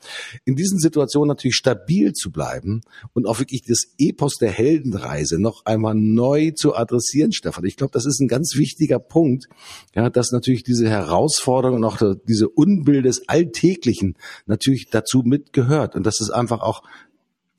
In 0.44 0.54
diesen 0.54 0.78
Situationen 0.78 1.28
natürlich 1.28 1.56
stabil 1.56 2.12
zu 2.12 2.30
bleiben 2.30 2.82
und 3.14 3.26
auch 3.26 3.38
wirklich 3.38 3.62
das 3.66 3.94
Epos 3.98 4.36
der 4.36 4.50
Heldenreise 4.50 5.40
noch 5.40 5.66
einmal 5.72 5.94
neu 5.94 6.52
zu 6.52 6.74
adressieren, 6.74 7.32
Stefan. 7.32 7.64
Ich 7.64 7.76
glaube, 7.76 7.92
das 7.92 8.06
ist 8.06 8.20
ein 8.20 8.28
ganz 8.28 8.56
wichtiger 8.56 8.98
Punkt, 8.98 9.46
ja, 9.94 10.10
dass 10.10 10.32
natürlich 10.32 10.62
diese 10.62 10.88
Herausforderung 10.88 11.78
und 11.78 11.84
auch 11.84 11.98
diese 12.26 12.48
Unbill 12.48 13.02
des 13.02 13.28
Alltäglichen 13.28 14.16
natürlich 14.46 14.88
dazu 14.90 15.22
mitgehört 15.24 15.96
und 15.96 16.06
dass 16.06 16.20
es 16.20 16.30
einfach 16.30 16.60
auch 16.60 16.82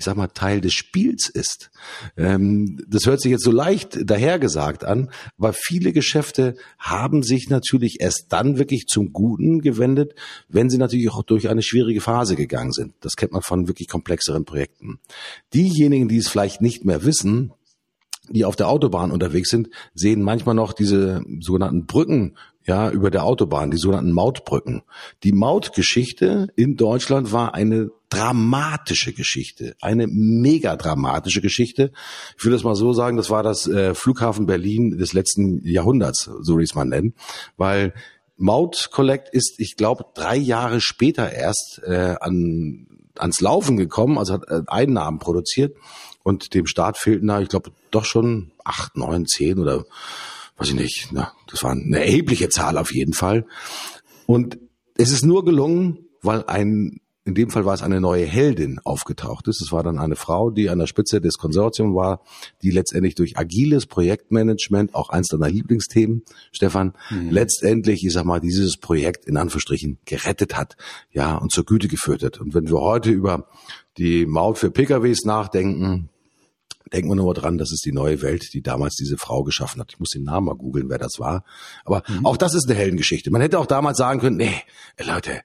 ich 0.04 0.06
sag 0.06 0.18
mal, 0.18 0.28
Teil 0.28 0.60
des 0.60 0.74
Spiels 0.74 1.30
ist. 1.30 1.72
Ähm, 2.18 2.84
das 2.90 3.06
hört 3.06 3.22
sich 3.22 3.32
jetzt 3.32 3.46
so 3.46 3.52
leicht 3.52 4.10
dahergesagt 4.10 4.84
an, 4.84 5.12
aber 5.38 5.54
viele 5.54 5.94
Geschäfte 5.94 6.56
haben 6.80 7.24
sich 7.24 7.50
natürlich 7.50 8.02
erst 8.02 8.26
dann 8.30 8.58
wirklich 8.58 8.88
zum 8.88 9.14
Guten 9.14 9.62
gewendet, 9.62 10.14
wenn 10.50 10.70
sie 10.70 10.78
natürlich 10.78 11.10
auch 11.12 11.24
durch 11.24 11.48
eine 11.48 11.62
schwierige 11.62 12.02
Phase 12.02 12.36
gegangen 12.36 12.74
sind. 12.74 12.96
Das 13.02 13.16
kennt 13.16 13.32
man 13.32 13.44
von 13.44 13.68
wirklich 13.68 13.88
komplexeren 13.88 14.44
Projekten. 14.46 15.00
Diejenigen, 15.54 16.10
die 16.10 16.18
es 16.18 16.28
vielleicht 16.28 16.60
nicht 16.60 16.84
mehr 16.84 17.06
wissen, 17.06 17.54
die 18.34 18.46
auf 18.46 18.56
der 18.56 18.70
Autobahn 18.70 19.12
unterwegs 19.12 19.50
sind, 19.50 19.70
sehen 19.94 20.22
manchmal 20.22 20.56
noch 20.56 20.74
diese 20.74 21.24
sogenannten 21.40 21.86
Brücken 21.86 22.36
ja, 22.66 22.90
über 22.90 23.12
der 23.12 23.24
Autobahn, 23.24 23.72
die 23.72 23.78
sogenannten 23.78 24.12
Mautbrücken. 24.12 24.84
Die 25.24 25.34
Mautgeschichte 25.34 26.48
in 26.56 26.78
Deutschland 26.78 27.32
war 27.32 27.54
eine 27.54 27.90
dramatische 28.10 29.12
Geschichte, 29.12 29.76
eine 29.82 30.08
mega 30.08 30.76
dramatische 30.76 31.42
Geschichte. 31.42 31.92
Ich 32.38 32.46
will 32.46 32.52
das 32.52 32.64
mal 32.64 32.76
so 32.76 32.94
sagen, 32.94 33.18
das 33.18 33.30
war 33.30 33.44
das 33.44 33.68
äh, 33.68 33.94
Flughafen 33.96 34.46
Berlin 34.46 34.98
des 34.98 35.14
letzten 35.14 35.66
Jahrhunderts, 35.66 36.30
so 36.42 36.58
wie 36.58 36.64
ich 36.64 36.70
es 36.70 36.76
mal 36.76 36.86
nennen, 36.86 37.16
weil 37.58 37.94
Maut 38.38 38.90
Collect 38.92 39.30
ist, 39.30 39.60
ich 39.60 39.76
glaube, 39.76 40.06
drei 40.16 40.36
Jahre 40.36 40.82
später 40.82 41.32
erst 41.32 41.82
äh, 41.86 42.16
an, 42.20 42.88
ans 43.18 43.42
Laufen 43.42 43.78
gekommen, 43.78 44.18
also 44.18 44.34
hat 44.34 44.48
äh, 44.50 44.62
Einnahmen 44.68 45.20
produziert 45.20 45.76
und 46.24 46.54
dem 46.54 46.68
Staat 46.68 46.98
fehlten 46.98 47.28
da, 47.28 47.42
ich 47.42 47.50
glaube, 47.50 47.72
doch 47.92 48.06
schon 48.06 48.52
acht, 48.64 48.96
neun, 48.98 49.26
zehn 49.26 49.60
oder 49.60 49.86
weiß 50.58 50.70
ich 50.70 50.76
nicht, 50.76 51.10
na, 51.12 51.34
das 51.48 51.64
war 51.64 51.72
eine 51.72 52.00
erhebliche 52.00 52.50
Zahl 52.50 52.78
auf 52.78 52.94
jeden 52.94 53.14
Fall. 53.14 53.46
Und 54.26 54.58
es 54.96 55.12
ist 55.12 55.26
nur 55.26 55.44
gelungen, 55.44 56.08
weil 56.22 56.44
ein 56.46 57.02
in 57.26 57.36
dem 57.36 57.50
Fall 57.50 57.64
war 57.64 57.74
es 57.74 57.82
eine 57.82 58.02
neue 58.02 58.26
Heldin 58.26 58.80
aufgetaucht 58.84 59.48
ist. 59.48 59.62
Es 59.62 59.72
war 59.72 59.82
dann 59.82 59.98
eine 59.98 60.16
Frau, 60.16 60.50
die 60.50 60.70
an 60.70 60.80
der 60.80 60.88
Spitze 60.88 61.22
des 61.22 61.38
Konsortiums 61.38 61.96
war, 61.96 62.22
die 62.62 62.72
letztendlich 62.72 63.16
durch 63.16 63.38
agiles 63.38 63.86
Projektmanagement, 63.86 64.94
auch 64.94 65.10
eins 65.10 65.30
deiner 65.30 65.50
Lieblingsthemen, 65.50 66.24
Stefan, 66.52 66.94
mhm. 67.10 67.30
letztendlich, 67.30 68.06
ich 68.06 68.12
sag 68.12 68.26
mal, 68.26 68.42
dieses 68.42 68.78
Projekt 68.78 69.26
in 69.26 69.38
Anführungsstrichen 69.38 70.00
gerettet 70.06 70.58
hat, 70.58 70.76
ja, 71.12 71.38
und 71.38 71.52
zur 71.52 71.64
Güte 71.64 71.88
geführt 71.88 72.24
hat. 72.24 72.42
Und 72.42 72.54
wenn 72.54 72.68
wir 72.68 72.80
heute 72.80 73.12
über 73.12 73.48
die 73.98 74.26
Maut 74.26 74.58
für 74.58 74.72
PKWs 74.72 75.24
nachdenken, 75.24 76.10
denken 76.92 77.10
wir 77.10 77.16
nur 77.16 77.34
dran, 77.34 77.58
das 77.58 77.72
ist 77.72 77.86
die 77.86 77.92
neue 77.92 78.22
Welt, 78.22 78.54
die 78.54 78.62
damals 78.62 78.96
diese 78.96 79.18
Frau 79.18 79.44
geschaffen 79.44 79.80
hat. 79.80 79.92
Ich 79.92 80.00
muss 80.00 80.10
den 80.10 80.24
Namen 80.24 80.48
mal 80.48 80.56
googeln, 80.56 80.90
wer 80.90 80.98
das 80.98 81.20
war. 81.20 81.44
Aber 81.86 82.04
mhm. 82.08 82.26
auch 82.26 82.38
das 82.38 82.54
ist 82.54 82.70
eine 82.70 82.78
Heldengeschichte. 82.78 83.32
Man 83.32 83.42
hätte 83.42 83.60
auch 83.60 83.66
damals 83.66 83.98
sagen 83.98 84.20
können, 84.20 84.38
nee, 84.38 84.62
Leute, 85.04 85.42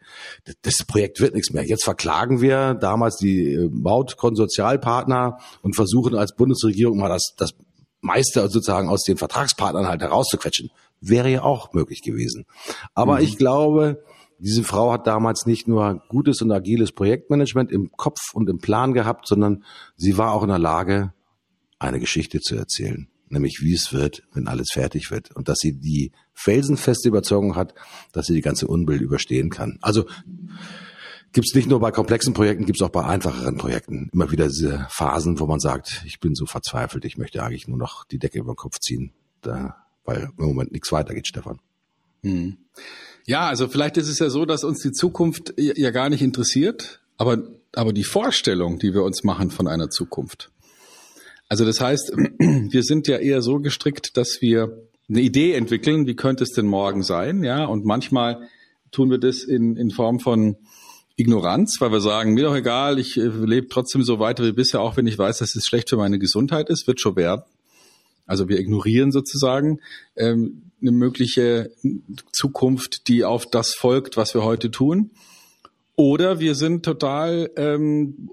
das 0.62 0.84
Projekt 0.86 1.20
wird 1.20 1.34
nichts 1.34 1.52
mehr. 1.52 1.64
Jetzt 1.64 1.84
verklagen 1.84 2.40
wir 2.40 2.74
damals 2.74 3.16
die 3.16 3.52
äh, 3.52 3.68
Mautkonsortialpartner 3.70 5.38
und 5.62 5.76
versuchen 5.76 6.16
als 6.16 6.34
Bundesregierung 6.34 6.98
mal 6.98 7.08
das, 7.08 7.34
das 7.36 7.54
meiste 8.00 8.40
sozusagen 8.48 8.88
aus 8.88 9.02
den 9.04 9.16
Vertragspartnern 9.16 9.86
halt 9.86 10.02
herauszuquetschen. 10.02 10.70
Wäre 11.00 11.30
ja 11.30 11.42
auch 11.42 11.72
möglich 11.72 12.02
gewesen. 12.02 12.46
Aber 12.94 13.16
mhm. 13.16 13.24
ich 13.24 13.36
glaube, 13.36 14.02
diese 14.38 14.62
Frau 14.62 14.92
hat 14.92 15.06
damals 15.06 15.46
nicht 15.46 15.66
nur 15.66 16.02
gutes 16.08 16.42
und 16.42 16.52
agiles 16.52 16.92
Projektmanagement 16.92 17.72
im 17.72 17.90
Kopf 17.96 18.20
und 18.34 18.48
im 18.48 18.58
Plan 18.58 18.92
gehabt, 18.92 19.26
sondern 19.26 19.64
sie 19.96 20.16
war 20.16 20.32
auch 20.32 20.42
in 20.42 20.48
der 20.48 20.58
Lage, 20.58 21.12
eine 21.78 22.00
Geschichte 22.00 22.40
zu 22.40 22.56
erzählen, 22.56 23.08
nämlich 23.28 23.60
wie 23.62 23.74
es 23.74 23.92
wird, 23.92 24.22
wenn 24.32 24.48
alles 24.48 24.68
fertig 24.72 25.10
wird 25.10 25.34
und 25.34 25.48
dass 25.48 25.58
sie 25.58 25.78
die 25.78 26.12
felsenfeste 26.34 27.08
Überzeugung 27.08 27.56
hat, 27.56 27.74
dass 28.12 28.26
sie 28.26 28.34
die 28.34 28.40
ganze 28.40 28.66
Unbild 28.66 29.00
überstehen 29.00 29.50
kann. 29.50 29.78
Also 29.80 30.06
gibt's 31.32 31.54
nicht 31.54 31.68
nur 31.68 31.80
bei 31.80 31.90
komplexen 31.90 32.34
Projekten, 32.34 32.66
gibt's 32.66 32.82
auch 32.82 32.88
bei 32.90 33.04
einfacheren 33.04 33.56
Projekten 33.56 34.10
immer 34.12 34.30
wieder 34.30 34.48
diese 34.48 34.86
Phasen, 34.90 35.38
wo 35.40 35.46
man 35.46 35.60
sagt, 35.60 36.02
ich 36.06 36.20
bin 36.20 36.34
so 36.34 36.46
verzweifelt, 36.46 37.04
ich 37.04 37.18
möchte 37.18 37.42
eigentlich 37.42 37.68
nur 37.68 37.78
noch 37.78 38.04
die 38.04 38.18
Decke 38.18 38.38
über 38.38 38.52
den 38.52 38.56
Kopf 38.56 38.78
ziehen, 38.80 39.12
da, 39.42 39.76
weil 40.04 40.30
im 40.38 40.46
Moment 40.46 40.72
nichts 40.72 40.90
weitergeht, 40.92 41.26
Stefan. 41.26 41.60
Hm. 42.22 42.56
Ja, 43.26 43.46
also 43.46 43.68
vielleicht 43.68 43.96
ist 43.98 44.08
es 44.08 44.18
ja 44.18 44.30
so, 44.30 44.46
dass 44.46 44.64
uns 44.64 44.80
die 44.80 44.92
Zukunft 44.92 45.54
ja 45.56 45.90
gar 45.90 46.08
nicht 46.08 46.22
interessiert, 46.22 47.02
aber, 47.18 47.42
aber 47.74 47.92
die 47.92 48.04
Vorstellung, 48.04 48.78
die 48.78 48.94
wir 48.94 49.02
uns 49.02 49.22
machen 49.22 49.50
von 49.50 49.68
einer 49.68 49.90
Zukunft, 49.90 50.50
also 51.48 51.64
das 51.64 51.80
heißt, 51.80 52.12
wir 52.38 52.82
sind 52.82 53.08
ja 53.08 53.18
eher 53.18 53.42
so 53.42 53.58
gestrickt, 53.58 54.16
dass 54.16 54.40
wir 54.40 54.86
eine 55.08 55.20
Idee 55.20 55.54
entwickeln, 55.54 56.06
wie 56.06 56.16
könnte 56.16 56.44
es 56.44 56.52
denn 56.52 56.66
morgen 56.66 57.02
sein, 57.02 57.42
ja, 57.42 57.64
und 57.64 57.84
manchmal 57.84 58.48
tun 58.90 59.10
wir 59.10 59.18
das 59.18 59.42
in, 59.42 59.76
in 59.76 59.90
Form 59.90 60.20
von 60.20 60.56
Ignoranz, 61.16 61.78
weil 61.80 61.90
wir 61.90 62.00
sagen, 62.00 62.34
mir 62.34 62.44
doch 62.44 62.54
egal, 62.54 62.98
ich 62.98 63.16
äh, 63.16 63.26
lebe 63.26 63.68
trotzdem 63.68 64.02
so 64.02 64.20
weiter 64.20 64.44
wie 64.44 64.52
bisher, 64.52 64.80
auch 64.80 64.96
wenn 64.96 65.06
ich 65.06 65.18
weiß, 65.18 65.38
dass 65.38 65.56
es 65.56 65.66
schlecht 65.66 65.90
für 65.90 65.96
meine 65.96 66.18
Gesundheit 66.18 66.68
ist, 66.68 66.86
wird 66.86 67.00
schon 67.00 67.16
werden. 67.16 67.42
Also 68.24 68.48
wir 68.48 68.60
ignorieren 68.60 69.10
sozusagen 69.10 69.80
ähm, 70.14 70.62
eine 70.80 70.92
mögliche 70.92 71.72
Zukunft, 72.30 73.08
die 73.08 73.24
auf 73.24 73.46
das 73.46 73.74
folgt, 73.74 74.16
was 74.16 74.34
wir 74.34 74.44
heute 74.44 74.70
tun. 74.70 75.10
Oder 75.96 76.38
wir 76.38 76.54
sind 76.54 76.84
total 76.84 77.50
ähm, 77.56 78.30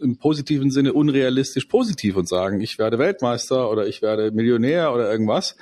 im 0.00 0.18
positiven 0.18 0.70
Sinne 0.70 0.92
unrealistisch 0.92 1.66
positiv 1.66 2.16
und 2.16 2.28
sagen, 2.28 2.60
ich 2.60 2.78
werde 2.78 2.98
Weltmeister 2.98 3.70
oder 3.70 3.86
ich 3.86 4.02
werde 4.02 4.30
Millionär 4.30 4.92
oder 4.92 5.10
irgendwas. 5.10 5.56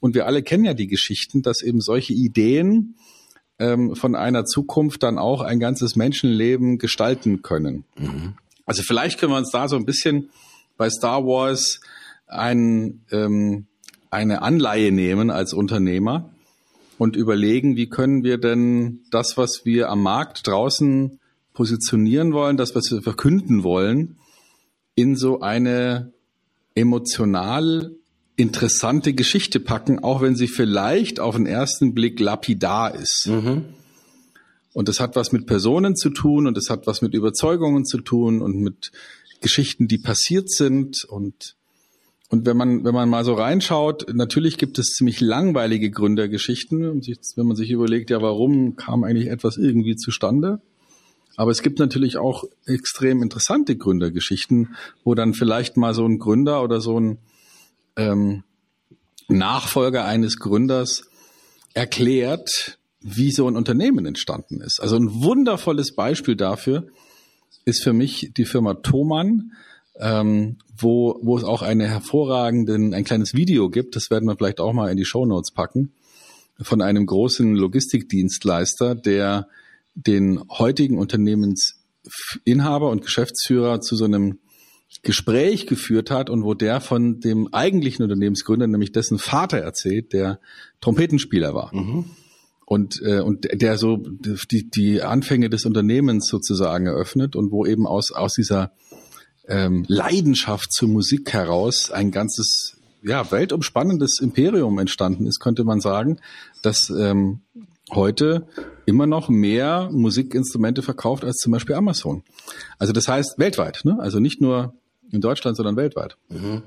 Und 0.00 0.14
wir 0.14 0.26
alle 0.26 0.42
kennen 0.42 0.64
ja 0.64 0.74
die 0.74 0.86
Geschichten, 0.86 1.42
dass 1.42 1.62
eben 1.62 1.80
solche 1.80 2.14
Ideen 2.14 2.96
ähm, 3.58 3.94
von 3.94 4.14
einer 4.14 4.44
Zukunft 4.46 5.02
dann 5.02 5.18
auch 5.18 5.42
ein 5.42 5.60
ganzes 5.60 5.94
Menschenleben 5.94 6.78
gestalten 6.78 7.42
können. 7.42 7.84
Mhm. 7.98 8.34
Also 8.66 8.82
vielleicht 8.82 9.20
können 9.20 9.32
wir 9.32 9.38
uns 9.38 9.50
da 9.50 9.68
so 9.68 9.76
ein 9.76 9.84
bisschen 9.84 10.30
bei 10.76 10.88
Star 10.88 11.24
Wars 11.24 11.80
ein, 12.26 13.02
ähm, 13.10 13.66
eine 14.10 14.42
Anleihe 14.42 14.92
nehmen 14.92 15.30
als 15.30 15.52
Unternehmer 15.52 16.30
und 16.96 17.16
überlegen, 17.16 17.76
wie 17.76 17.88
können 17.88 18.24
wir 18.24 18.38
denn 18.38 19.00
das, 19.10 19.36
was 19.36 19.62
wir 19.64 19.90
am 19.90 20.02
Markt 20.02 20.46
draußen 20.46 21.19
positionieren 21.52 22.32
wollen, 22.32 22.56
das, 22.56 22.74
was 22.74 22.90
wir 22.90 23.02
verkünden 23.02 23.62
wollen, 23.62 24.16
in 24.94 25.16
so 25.16 25.40
eine 25.40 26.12
emotional 26.74 27.92
interessante 28.36 29.12
Geschichte 29.12 29.60
packen, 29.60 29.98
auch 29.98 30.22
wenn 30.22 30.34
sie 30.34 30.48
vielleicht 30.48 31.20
auf 31.20 31.36
den 31.36 31.46
ersten 31.46 31.94
Blick 31.94 32.20
lapidar 32.20 32.94
ist. 32.94 33.26
Mhm. 33.26 33.64
Und 34.72 34.88
das 34.88 35.00
hat 35.00 35.16
was 35.16 35.32
mit 35.32 35.46
Personen 35.46 35.96
zu 35.96 36.10
tun 36.10 36.46
und 36.46 36.56
das 36.56 36.70
hat 36.70 36.86
was 36.86 37.02
mit 37.02 37.14
Überzeugungen 37.14 37.84
zu 37.84 37.98
tun 37.98 38.40
und 38.40 38.56
mit 38.56 38.92
Geschichten, 39.40 39.88
die 39.88 39.98
passiert 39.98 40.50
sind 40.50 41.04
und 41.04 41.56
und 42.32 42.46
wenn 42.46 42.56
man, 42.56 42.84
wenn 42.84 42.94
man 42.94 43.08
mal 43.08 43.24
so 43.24 43.34
reinschaut, 43.34 44.14
natürlich 44.14 44.56
gibt 44.56 44.78
es 44.78 44.94
ziemlich 44.94 45.20
langweilige 45.20 45.90
Gründergeschichten, 45.90 47.02
wenn 47.34 47.46
man 47.46 47.56
sich 47.56 47.72
überlegt, 47.72 48.08
ja, 48.10 48.22
warum 48.22 48.76
kam 48.76 49.02
eigentlich 49.02 49.26
etwas 49.26 49.56
irgendwie 49.56 49.96
zustande? 49.96 50.60
Aber 51.36 51.50
es 51.50 51.62
gibt 51.62 51.78
natürlich 51.78 52.16
auch 52.16 52.44
extrem 52.66 53.22
interessante 53.22 53.76
Gründergeschichten, 53.76 54.76
wo 55.04 55.14
dann 55.14 55.34
vielleicht 55.34 55.76
mal 55.76 55.94
so 55.94 56.04
ein 56.04 56.18
Gründer 56.18 56.62
oder 56.62 56.80
so 56.80 56.98
ein 56.98 57.18
ähm, 57.96 58.42
Nachfolger 59.28 60.04
eines 60.04 60.38
Gründers 60.38 61.04
erklärt, 61.74 62.78
wie 63.00 63.30
so 63.30 63.46
ein 63.48 63.56
Unternehmen 63.56 64.06
entstanden 64.06 64.60
ist. 64.60 64.80
Also 64.80 64.96
ein 64.96 65.22
wundervolles 65.22 65.94
Beispiel 65.94 66.36
dafür 66.36 66.88
ist 67.64 67.82
für 67.82 67.92
mich 67.92 68.32
die 68.36 68.44
Firma 68.44 68.74
Thomann, 68.74 69.52
ähm, 69.98 70.56
wo, 70.76 71.18
wo 71.22 71.36
es 71.36 71.44
auch 71.44 71.62
eine 71.62 71.88
hervorragenden, 71.88 72.94
ein 72.94 73.04
kleines 73.04 73.34
Video 73.34 73.70
gibt, 73.70 73.96
das 73.96 74.10
werden 74.10 74.28
wir 74.28 74.36
vielleicht 74.36 74.60
auch 74.60 74.72
mal 74.72 74.90
in 74.90 74.96
die 74.96 75.04
Show 75.04 75.26
Notes 75.26 75.52
packen, 75.52 75.92
von 76.60 76.82
einem 76.82 77.06
großen 77.06 77.54
Logistikdienstleister, 77.54 78.94
der 78.94 79.48
den 80.06 80.42
heutigen 80.48 80.98
Unternehmensinhaber 80.98 82.90
und 82.90 83.02
Geschäftsführer 83.02 83.80
zu 83.80 83.96
so 83.96 84.04
einem 84.04 84.38
Gespräch 85.02 85.66
geführt 85.66 86.10
hat 86.10 86.30
und 86.30 86.42
wo 86.42 86.54
der 86.54 86.80
von 86.80 87.20
dem 87.20 87.52
eigentlichen 87.54 88.02
Unternehmensgründer, 88.02 88.66
nämlich 88.66 88.92
dessen 88.92 89.18
Vater 89.18 89.58
erzählt, 89.58 90.12
der 90.12 90.40
Trompetenspieler 90.80 91.54
war. 91.54 91.74
Mhm. 91.74 92.06
Und, 92.66 93.00
äh, 93.02 93.20
und 93.20 93.48
der 93.52 93.78
so 93.78 93.96
die, 93.96 94.70
die 94.70 95.02
Anfänge 95.02 95.50
des 95.50 95.64
Unternehmens 95.64 96.28
sozusagen 96.28 96.86
eröffnet 96.86 97.34
und 97.34 97.50
wo 97.50 97.66
eben 97.66 97.86
aus, 97.86 98.12
aus 98.12 98.34
dieser 98.34 98.72
ähm, 99.48 99.84
Leidenschaft 99.88 100.72
zur 100.72 100.88
Musik 100.88 101.32
heraus 101.32 101.90
ein 101.90 102.10
ganzes 102.10 102.80
ja, 103.02 103.30
weltumspannendes 103.30 104.20
Imperium 104.20 104.78
entstanden 104.78 105.26
ist, 105.26 105.40
könnte 105.40 105.64
man 105.64 105.80
sagen, 105.80 106.20
das 106.62 106.90
ähm, 106.90 107.40
heute 107.92 108.46
immer 108.86 109.06
noch 109.06 109.28
mehr 109.28 109.88
Musikinstrumente 109.92 110.82
verkauft 110.82 111.24
als 111.24 111.36
zum 111.36 111.52
Beispiel 111.52 111.74
Amazon. 111.74 112.22
Also 112.78 112.92
das 112.92 113.08
heißt 113.08 113.38
weltweit, 113.38 113.82
ne? 113.84 113.98
also 114.00 114.20
nicht 114.20 114.40
nur 114.40 114.74
in 115.10 115.20
Deutschland, 115.20 115.56
sondern 115.56 115.76
weltweit. 115.76 116.16
Mhm. 116.28 116.62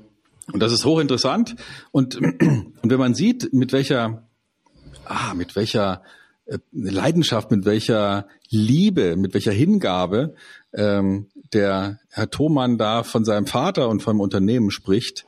Und 0.52 0.60
das 0.60 0.72
ist 0.72 0.84
hochinteressant. 0.84 1.56
Und, 1.90 2.16
und 2.20 2.82
wenn 2.82 2.98
man 2.98 3.14
sieht, 3.14 3.52
mit 3.52 3.72
welcher, 3.72 4.26
ah, 5.06 5.34
mit 5.34 5.56
welcher 5.56 6.02
äh, 6.46 6.58
Leidenschaft, 6.72 7.50
mit 7.50 7.64
welcher 7.64 8.26
Liebe, 8.50 9.16
mit 9.16 9.34
welcher 9.34 9.52
Hingabe 9.52 10.34
ähm, 10.72 11.26
der 11.52 12.00
Herr 12.10 12.30
Thomann 12.30 12.78
da 12.78 13.02
von 13.02 13.24
seinem 13.24 13.46
Vater 13.46 13.88
und 13.88 14.02
vom 14.02 14.20
Unternehmen 14.20 14.70
spricht, 14.70 15.26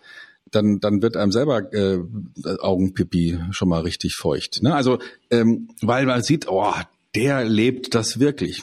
dann, 0.50 0.80
dann 0.80 1.02
wird 1.02 1.16
einem 1.16 1.32
selber 1.32 1.72
äh, 1.72 1.98
Augenpipi 2.60 3.38
schon 3.50 3.68
mal 3.68 3.80
richtig 3.80 4.14
feucht. 4.14 4.62
Ne? 4.62 4.74
Also, 4.74 4.98
ähm, 5.30 5.68
weil 5.80 6.06
man 6.06 6.22
sieht, 6.22 6.48
oh, 6.48 6.72
der 7.14 7.44
lebt 7.44 7.94
das 7.94 8.20
wirklich. 8.20 8.62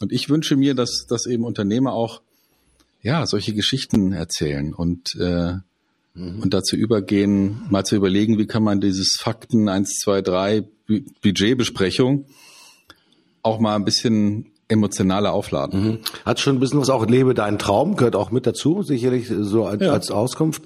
Und 0.00 0.12
ich 0.12 0.28
wünsche 0.28 0.56
mir, 0.56 0.74
dass, 0.74 1.06
dass 1.08 1.26
eben 1.26 1.44
Unternehmer 1.44 1.92
auch 1.92 2.22
ja 3.02 3.26
solche 3.26 3.54
Geschichten 3.54 4.12
erzählen 4.12 4.74
und 4.74 5.16
äh, 5.18 5.54
mhm. 6.14 6.40
und 6.40 6.54
dazu 6.54 6.76
übergehen, 6.76 7.62
mal 7.70 7.84
zu 7.84 7.96
überlegen, 7.96 8.38
wie 8.38 8.46
kann 8.46 8.62
man 8.62 8.80
dieses 8.80 9.16
Fakten 9.20 9.68
1, 9.68 10.00
2, 10.00 10.22
3 10.22 10.64
Budgetbesprechung 11.22 12.26
auch 13.42 13.58
mal 13.58 13.76
ein 13.76 13.84
bisschen 13.84 14.51
emotionaler 14.72 15.32
aufladen. 15.32 15.84
Mhm. 15.84 15.98
Hat 16.24 16.40
schon 16.40 16.56
ein 16.56 16.60
bisschen 16.60 16.80
was 16.80 16.90
auch 16.90 17.06
Lebe 17.06 17.34
deinen 17.34 17.58
Traum, 17.58 17.96
gehört 17.96 18.16
auch 18.16 18.30
mit 18.30 18.46
dazu, 18.46 18.82
sicherlich 18.82 19.28
so 19.28 19.66
als, 19.66 19.82
ja. 19.82 19.92
als 19.92 20.10
Auskunft. 20.10 20.62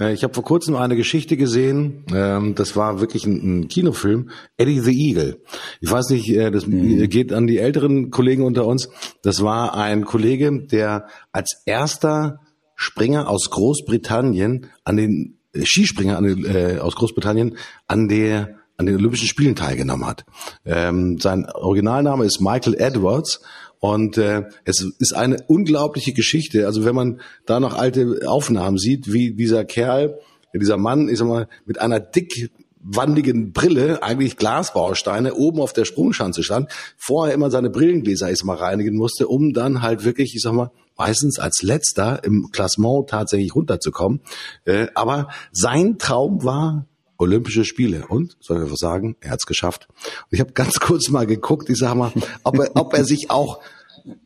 Äh, 0.00 0.12
ich 0.12 0.24
habe 0.24 0.34
vor 0.34 0.44
kurzem 0.44 0.76
eine 0.76 0.96
Geschichte 0.96 1.36
gesehen, 1.36 2.04
ähm, 2.12 2.54
das 2.54 2.74
war 2.74 3.00
wirklich 3.00 3.26
ein, 3.26 3.68
Kinofilm, 3.68 4.30
Eddie 4.56 4.80
the 4.80 4.92
Eagle. 4.92 5.42
Ich 5.80 5.90
weiß 5.90 6.10
nicht, 6.10 6.28
äh, 6.30 6.50
das 6.50 6.66
mhm. 6.66 7.08
geht 7.08 7.32
an 7.32 7.46
die 7.46 7.58
älteren 7.58 8.10
Kollegen 8.10 8.42
unter 8.42 8.66
uns. 8.66 8.88
Das 9.22 9.42
war 9.42 9.74
ein 9.74 10.04
Kollege, 10.04 10.66
der 10.66 11.06
als 11.32 11.62
erster 11.66 12.40
Springer 12.74 13.28
aus 13.28 13.50
Großbritannien 13.50 14.66
an 14.84 14.96
den 14.96 15.38
äh, 15.52 15.64
Skispringer 15.64 16.16
an 16.16 16.24
den, 16.24 16.44
äh, 16.44 16.78
aus 16.80 16.96
Großbritannien 16.96 17.56
an 17.86 18.08
der 18.08 18.59
an 18.80 18.86
den 18.86 18.96
Olympischen 18.96 19.28
Spielen 19.28 19.54
teilgenommen 19.54 20.06
hat. 20.06 20.24
Ähm, 20.64 21.18
sein 21.20 21.46
Originalname 21.46 22.24
ist 22.24 22.40
Michael 22.40 22.74
Edwards 22.74 23.42
und 23.78 24.16
äh, 24.16 24.44
es 24.64 24.84
ist 24.98 25.14
eine 25.14 25.36
unglaubliche 25.46 26.14
Geschichte. 26.14 26.66
Also 26.66 26.84
wenn 26.84 26.94
man 26.94 27.20
da 27.44 27.60
noch 27.60 27.74
alte 27.74 28.20
Aufnahmen 28.26 28.78
sieht, 28.78 29.12
wie 29.12 29.32
dieser 29.34 29.66
Kerl, 29.66 30.18
dieser 30.54 30.78
Mann, 30.78 31.10
ich 31.10 31.18
sag 31.18 31.28
mal, 31.28 31.46
mit 31.66 31.78
einer 31.78 32.00
dickwandigen 32.00 33.52
Brille, 33.52 34.02
eigentlich 34.02 34.38
Glasbausteine, 34.38 35.34
oben 35.34 35.60
auf 35.60 35.74
der 35.74 35.84
Sprungschanze 35.84 36.42
stand, 36.42 36.70
vorher 36.96 37.34
immer 37.34 37.50
seine 37.50 37.68
Brillengläser 37.68 38.30
ich 38.32 38.42
mal 38.44 38.56
reinigen 38.56 38.96
musste, 38.96 39.28
um 39.28 39.52
dann 39.52 39.82
halt 39.82 40.04
wirklich, 40.04 40.34
ich 40.34 40.40
sag 40.40 40.54
mal, 40.54 40.70
meistens 40.96 41.38
als 41.38 41.62
letzter 41.62 42.24
im 42.24 42.48
Klassement 42.50 43.10
tatsächlich 43.10 43.54
runterzukommen. 43.54 44.20
Äh, 44.64 44.88
aber 44.94 45.28
sein 45.52 45.98
Traum 45.98 46.44
war, 46.44 46.86
Olympische 47.20 47.64
Spiele. 47.64 48.06
Und, 48.08 48.36
soll 48.40 48.64
ich 48.64 48.72
was 48.72 48.78
sagen, 48.78 49.16
er 49.20 49.32
hat's 49.32 49.46
geschafft. 49.46 49.88
Und 49.90 50.32
ich 50.32 50.40
habe 50.40 50.52
ganz 50.52 50.74
kurz 50.80 51.08
mal 51.10 51.26
geguckt, 51.26 51.68
ich 51.70 51.78
sag 51.78 51.94
mal, 51.94 52.12
ob 52.42 52.58
er, 52.58 52.70
ob 52.74 52.94
er 52.94 53.04
sich 53.04 53.30
auch 53.30 53.60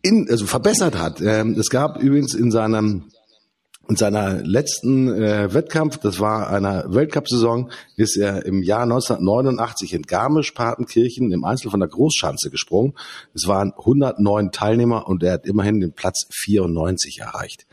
in, 0.03 0.29
also 0.31 0.47
verbessert 0.47 0.97
hat. 0.97 1.21
Ähm, 1.21 1.57
es 1.59 1.69
gab 1.69 2.01
übrigens 2.01 2.35
in 2.35 2.51
seinem 2.51 3.05
in 3.89 3.97
seiner 3.97 4.43
letzten 4.43 5.13
äh, 5.13 5.53
Wettkampf, 5.53 5.99
das 5.99 6.19
war 6.19 6.49
einer 6.49 6.87
Weltcup-Saison, 6.89 7.71
ist 7.97 8.17
er 8.17 8.47
im 8.47 8.63
Jahr 8.63 8.85
1989 8.85 9.93
in 9.93 10.03
Garmisch-Partenkirchen 10.03 11.33
im 11.33 11.45
Einzel 11.45 11.71
von 11.71 11.81
der 11.81 11.89
Großschanze 11.91 12.51
gesprungen. 12.51 12.95
Es 13.35 13.47
waren 13.47 13.73
109 13.77 14.53
Teilnehmer 14.53 15.07
und 15.07 15.23
er 15.23 15.35
hat 15.35 15.47
immerhin 15.47 15.81
den 15.81 15.93
Platz 15.93 16.27
94 16.33 17.21
erreicht. 17.21 17.67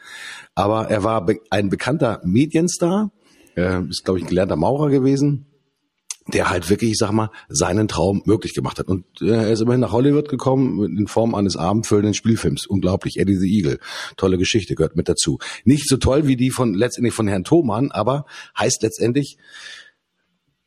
Aber 0.54 0.90
er 0.90 1.04
war 1.04 1.26
be 1.26 1.40
ein 1.50 1.70
bekannter 1.70 2.20
Medienstar 2.26 3.12
äh, 3.56 3.84
ist, 3.88 4.04
glaube 4.04 4.20
ich, 4.20 4.26
ein 4.26 4.30
gelernter 4.30 4.56
Maurer 4.56 4.90
gewesen, 4.90 5.48
der 6.28 6.50
halt 6.50 6.70
wirklich, 6.70 6.92
ich 6.92 6.98
sag 6.98 7.12
mal, 7.12 7.32
seinen 7.50 7.88
Traum 7.88 8.22
möglich 8.26 8.54
gemacht 8.54 8.80
hat. 8.80 8.88
Und 8.88 9.06
äh, 9.22 9.28
er 9.28 9.52
ist 9.52 9.62
immerhin 9.62 9.82
nach 9.82 9.92
Hollywood 9.92 10.30
gekommen 10.30 10.98
in 10.98 11.08
Form 11.08 11.36
eines 11.36 11.58
abendfüllenden 11.58 12.14
Spielfilms. 12.14 12.68
Unglaublich. 12.68 13.18
Eddie 13.18 13.38
the 13.38 13.52
Eagle. 13.52 13.80
Tolle 14.18 14.38
Geschichte, 14.38 14.76
gehört 14.76 14.96
mit 14.96 15.10
dazu. 15.10 15.40
Nicht 15.66 15.88
so 15.88 15.98
toll 15.98 16.28
wie 16.28 16.36
die 16.36 16.52
von 16.52 16.74
letztendlich 16.74 17.14
von 17.14 17.28
Herrn 17.28 17.44
Thomann, 17.44 17.92
aber 17.92 18.26
heißt 18.58 18.84
letztendlich, 18.84 19.38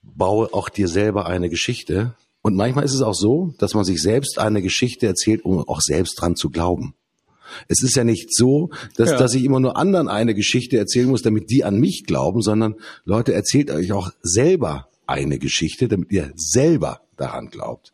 baue 0.02 0.52
auch 0.52 0.68
dir 0.68 0.88
selber 0.88 1.26
eine 1.26 1.48
Geschichte. 1.48 2.14
Und 2.42 2.56
manchmal 2.56 2.84
ist 2.84 2.94
es 2.94 3.02
auch 3.02 3.14
so, 3.14 3.54
dass 3.58 3.74
man 3.74 3.84
sich 3.84 4.02
selbst 4.02 4.38
eine 4.38 4.60
Geschichte 4.60 5.06
erzählt, 5.06 5.44
um 5.44 5.66
auch 5.66 5.80
selbst 5.80 6.20
dran 6.20 6.36
zu 6.36 6.50
glauben. 6.50 6.94
Es 7.68 7.82
ist 7.82 7.96
ja 7.96 8.04
nicht 8.04 8.34
so, 8.34 8.70
dass, 8.96 9.10
ja. 9.10 9.18
dass 9.18 9.34
ich 9.34 9.44
immer 9.44 9.60
nur 9.60 9.76
anderen 9.76 10.08
eine 10.08 10.34
Geschichte 10.34 10.76
erzählen 10.78 11.08
muss, 11.08 11.22
damit 11.22 11.50
die 11.50 11.64
an 11.64 11.78
mich 11.78 12.04
glauben, 12.06 12.42
sondern 12.42 12.76
Leute, 13.04 13.34
erzählt 13.34 13.70
euch 13.70 13.92
auch 13.92 14.10
selber 14.22 14.88
eine 15.06 15.38
Geschichte, 15.38 15.88
damit 15.88 16.12
ihr 16.12 16.32
selber 16.36 17.00
daran 17.16 17.48
glaubt. 17.48 17.92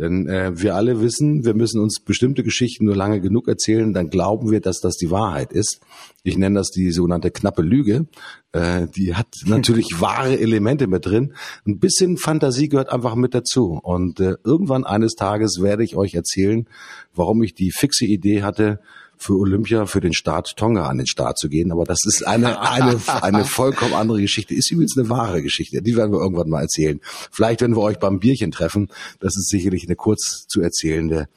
Denn 0.00 0.26
äh, 0.28 0.58
wir 0.58 0.76
alle 0.76 1.02
wissen, 1.02 1.44
wir 1.44 1.52
müssen 1.52 1.78
uns 1.78 2.00
bestimmte 2.00 2.42
Geschichten 2.42 2.86
nur 2.86 2.96
lange 2.96 3.20
genug 3.20 3.48
erzählen, 3.48 3.92
dann 3.92 4.08
glauben 4.08 4.50
wir, 4.50 4.60
dass 4.60 4.80
das 4.80 4.96
die 4.96 5.10
Wahrheit 5.10 5.52
ist. 5.52 5.80
Ich 6.22 6.38
nenne 6.38 6.58
das 6.58 6.70
die 6.70 6.90
sogenannte 6.90 7.30
knappe 7.30 7.60
Lüge. 7.60 8.06
Äh, 8.52 8.86
die 8.96 9.14
hat 9.14 9.28
natürlich 9.44 9.88
wahre 9.98 10.38
Elemente 10.38 10.86
mit 10.86 11.04
drin. 11.04 11.34
Ein 11.66 11.80
bisschen 11.80 12.16
Fantasie 12.16 12.70
gehört 12.70 12.90
einfach 12.90 13.14
mit 13.14 13.34
dazu. 13.34 13.78
Und 13.82 14.20
äh, 14.20 14.36
irgendwann 14.42 14.84
eines 14.84 15.16
Tages 15.16 15.60
werde 15.60 15.84
ich 15.84 15.96
euch 15.96 16.14
erzählen, 16.14 16.66
warum 17.14 17.42
ich 17.42 17.54
die 17.54 17.70
fixe 17.70 18.06
Idee 18.06 18.42
hatte, 18.42 18.80
für 19.20 19.38
Olympia, 19.38 19.84
für 19.86 20.00
den 20.00 20.14
Staat 20.14 20.56
Tonga 20.56 20.88
an 20.88 20.96
den 20.96 21.06
Start 21.06 21.38
zu 21.38 21.48
gehen. 21.48 21.70
Aber 21.72 21.84
das 21.84 22.00
ist 22.06 22.26
eine, 22.26 22.60
eine, 22.62 22.98
eine 23.22 23.44
vollkommen 23.44 23.94
andere 23.94 24.20
Geschichte. 24.20 24.54
Ist 24.54 24.70
übrigens 24.72 24.96
eine 24.96 25.10
wahre 25.10 25.42
Geschichte. 25.42 25.82
Die 25.82 25.94
werden 25.94 26.10
wir 26.10 26.20
irgendwann 26.20 26.48
mal 26.48 26.62
erzählen. 26.62 27.00
Vielleicht, 27.30 27.60
wenn 27.60 27.76
wir 27.76 27.82
euch 27.82 27.98
beim 27.98 28.18
Bierchen 28.18 28.50
treffen. 28.50 28.88
Das 29.20 29.36
ist 29.36 29.50
sicherlich 29.50 29.84
eine 29.84 29.94
kurz 29.94 30.46
zu 30.48 30.62
erzählende, 30.62 31.28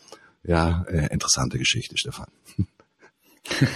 ja, 0.46 0.86
äh, 0.88 1.12
interessante 1.12 1.58
Geschichte, 1.58 1.98
Stefan. 1.98 2.28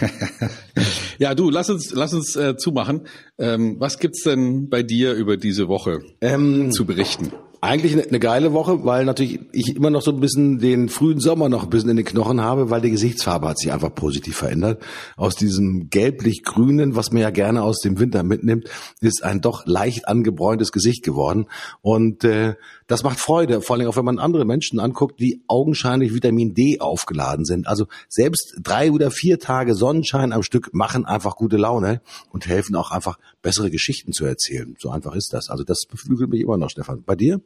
ja, 1.17 1.35
du, 1.35 1.49
lass 1.49 1.69
uns, 1.69 1.91
lass 1.91 2.13
uns 2.13 2.35
äh, 2.37 2.55
zumachen. 2.55 3.07
Ähm, 3.37 3.75
was 3.79 3.99
gibt's 3.99 4.23
denn 4.23 4.69
bei 4.69 4.83
dir 4.83 5.13
über 5.13 5.35
diese 5.35 5.67
Woche 5.67 5.99
ähm, 6.21 6.71
zu 6.71 6.85
berichten? 6.85 7.33
Eigentlich 7.59 7.93
eine, 7.93 8.19
geile 8.19 8.53
Woche, 8.53 8.85
weil 8.85 9.03
natürlich 9.05 9.39
ich 9.51 9.75
immer 9.75 9.89
noch 9.89 10.01
so 10.01 10.11
ein 10.11 10.19
bisschen 10.19 10.59
den 10.59 10.89
frühen 10.89 11.19
Sommer 11.19 11.49
noch 11.49 11.63
ein 11.63 11.69
bisschen 11.69 11.89
in 11.89 11.95
den 11.95 12.05
Knochen 12.05 12.41
habe, 12.41 12.69
weil 12.69 12.81
die 12.81 12.91
Gesichtsfarbe 12.91 13.47
hat 13.47 13.57
sich 13.57 13.71
einfach 13.71 13.93
positiv 13.93 14.37
verändert. 14.37 14.83
Aus 15.15 15.35
diesem 15.35 15.89
gelblich-grünen, 15.89 16.95
was 16.95 17.11
man 17.11 17.23
ja 17.23 17.31
gerne 17.31 17.63
aus 17.63 17.79
dem 17.79 17.99
Winter 17.99 18.21
mitnimmt, 18.21 18.69
ist 19.01 19.23
ein 19.23 19.41
doch 19.41 19.65
leicht 19.65 20.07
angebräuntes 20.07 20.71
Gesicht 20.71 21.03
geworden. 21.03 21.47
Und 21.81 22.23
äh, 22.23 22.55
das 22.87 23.03
macht 23.03 23.19
Freude, 23.19 23.61
vor 23.61 23.75
allem 23.75 23.87
auch 23.87 23.97
wenn 23.97 24.05
man 24.05 24.17
andere 24.17 24.45
Menschen 24.45 24.79
anguckt, 24.79 25.19
die 25.19 25.41
augenscheinlich 25.47 26.13
Vitamin 26.13 26.53
D 26.53 26.79
aufgeladen 26.79 27.45
sind. 27.45 27.67
Also 27.67 27.87
selbst 28.07 28.55
drei 28.61 28.91
oder 28.91 29.11
vier 29.11 29.39
Tage 29.39 29.75
Sonnenschein 29.75 30.31
am 30.31 30.41
Stück 30.41 30.73
machen 30.73 31.05
einfach 31.05 31.35
gute 31.35 31.57
Laune 31.57 32.01
und 32.31 32.47
helfen 32.47 32.75
auch 32.75 32.91
einfach 32.91 33.19
bessere 33.41 33.69
Geschichten 33.69 34.13
zu 34.13 34.25
erzählen. 34.25 34.75
So 34.79 34.89
einfach 34.89 35.15
ist 35.15 35.33
das. 35.33 35.49
Also 35.49 35.63
das 35.63 35.85
beflügelt 35.85 36.29
mich 36.29 36.41
immer 36.41 36.57
noch, 36.57 36.69
Stefan. 36.69 37.03
Bei 37.05 37.15
dir? 37.15 37.41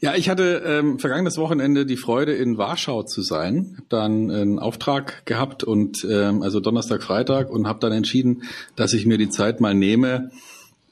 Ja, 0.00 0.14
ich 0.14 0.28
hatte 0.28 0.62
ähm, 0.64 0.98
vergangenes 0.98 1.38
Wochenende 1.38 1.86
die 1.86 1.96
Freude, 1.96 2.34
in 2.34 2.58
Warschau 2.58 3.02
zu 3.02 3.22
sein. 3.22 3.74
Hab 3.78 3.88
dann 3.88 4.30
einen 4.30 4.58
Auftrag 4.58 5.24
gehabt 5.26 5.62
und 5.62 6.06
ähm, 6.08 6.42
also 6.42 6.58
Donnerstag, 6.60 7.02
Freitag 7.02 7.50
und 7.50 7.68
habe 7.68 7.78
dann 7.78 7.92
entschieden, 7.92 8.42
dass 8.76 8.92
ich 8.92 9.06
mir 9.06 9.18
die 9.18 9.28
Zeit 9.28 9.60
mal 9.60 9.74
nehme, 9.74 10.30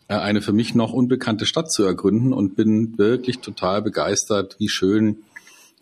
eine 0.08 0.40
für 0.40 0.52
mich 0.52 0.74
noch 0.74 0.92
unbekannte 0.92 1.46
Stadt 1.46 1.70
zu 1.70 1.82
ergründen 1.84 2.32
und 2.32 2.56
bin 2.56 2.96
wirklich 2.98 3.40
total 3.40 3.82
begeistert, 3.82 4.56
wie 4.58 4.68
schön 4.68 5.18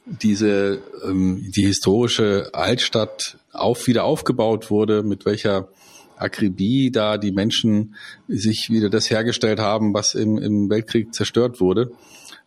diese 0.07 0.83
ähm, 1.05 1.51
die 1.55 1.67
historische 1.67 2.51
Altstadt 2.53 3.39
auf 3.53 3.87
wieder 3.87 4.05
aufgebaut 4.05 4.71
wurde, 4.71 5.03
mit 5.03 5.25
welcher 5.25 5.69
Akribie 6.17 6.91
da 6.91 7.19
die 7.19 7.33
Menschen 7.33 7.95
sich 8.29 8.69
wieder 8.71 8.91
das 8.91 9.11
hergestellt 9.11 9.59
haben, 9.59 9.95
was 9.95 10.15
im, 10.15 10.39
im 10.39 10.71
Weltkrieg 10.71 11.15
zerstört 11.15 11.61
wurde. 11.61 11.91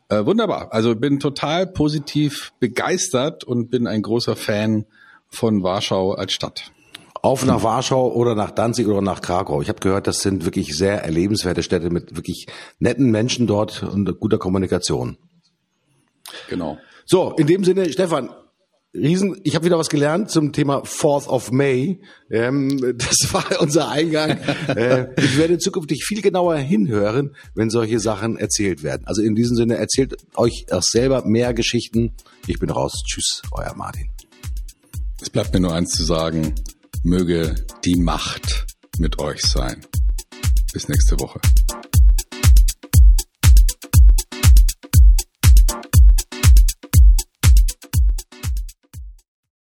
Äh, 0.10 0.26
wunderbar. 0.26 0.74
Also 0.74 0.96
bin 0.96 1.20
total 1.20 1.68
positiv 1.68 2.54
begeistert 2.60 3.44
und 3.44 3.70
bin 3.70 3.88
ein 3.88 4.02
großer 4.02 4.36
Fan 4.36 4.86
von 5.30 5.64
Warschau 5.64 6.14
als 6.14 6.32
Stadt. 6.32 6.72
Auf 7.22 7.46
nach 7.46 7.64
Warschau 7.64 8.12
oder 8.14 8.36
nach 8.36 8.52
Danzig 8.52 8.88
oder 8.88 9.02
nach 9.02 9.22
Krakau. 9.22 9.62
Ich 9.62 9.70
habe 9.70 9.80
gehört, 9.80 10.08
das 10.08 10.20
sind 10.20 10.46
wirklich 10.46 10.76
sehr 10.76 11.04
erlebenswerte 11.04 11.64
Städte 11.64 11.90
mit 11.90 12.16
wirklich 12.16 12.48
netten 12.80 13.12
Menschen 13.12 13.48
dort 13.48 13.84
und 13.84 14.20
guter 14.20 14.38
Kommunikation. 14.38 15.18
Genau. 16.50 16.78
So, 17.06 17.34
in 17.38 17.48
dem 17.48 17.64
Sinne, 17.64 17.92
Stefan, 17.92 18.30
Riesen, 18.94 19.40
ich 19.44 19.56
habe 19.56 19.66
wieder 19.66 19.78
was 19.78 19.90
gelernt 19.90 20.32
zum 20.32 20.54
Thema 20.54 20.84
Fourth 20.84 21.28
of 21.28 21.52
May. 21.52 22.02
Ähm, 22.32 22.80
das 22.98 23.34
war 23.34 23.46
unser 23.62 23.90
Eingang. 23.90 24.40
äh, 24.68 25.08
ich 25.18 25.38
werde 25.38 25.58
zukünftig 25.58 26.04
viel 26.04 26.22
genauer 26.22 26.56
hinhören, 26.58 27.36
wenn 27.54 27.70
solche 27.70 28.00
Sachen 28.00 28.38
erzählt 28.38 28.84
werden. 28.84 29.04
Also 29.06 29.22
in 29.22 29.36
diesem 29.36 29.56
Sinne, 29.56 29.78
erzählt 29.78 30.18
euch 30.36 30.66
auch 30.72 30.84
selber 30.84 31.24
mehr 31.26 31.54
Geschichten. 31.54 32.14
Ich 32.48 32.60
bin 32.60 32.70
raus. 32.70 33.04
Tschüss, 33.06 33.42
euer 33.52 33.76
Martin. 33.76 34.10
Es 35.22 35.30
bleibt 35.30 35.54
mir 35.54 35.60
nur 35.60 35.74
eins 35.74 35.92
zu 35.92 36.04
sagen. 36.04 36.54
Möge 37.04 37.56
die 37.86 37.96
Macht 37.96 38.66
mit 38.98 39.20
euch 39.20 39.42
sein. 39.42 39.86
Bis 40.74 40.88
nächste 40.90 41.20
Woche. 41.20 41.40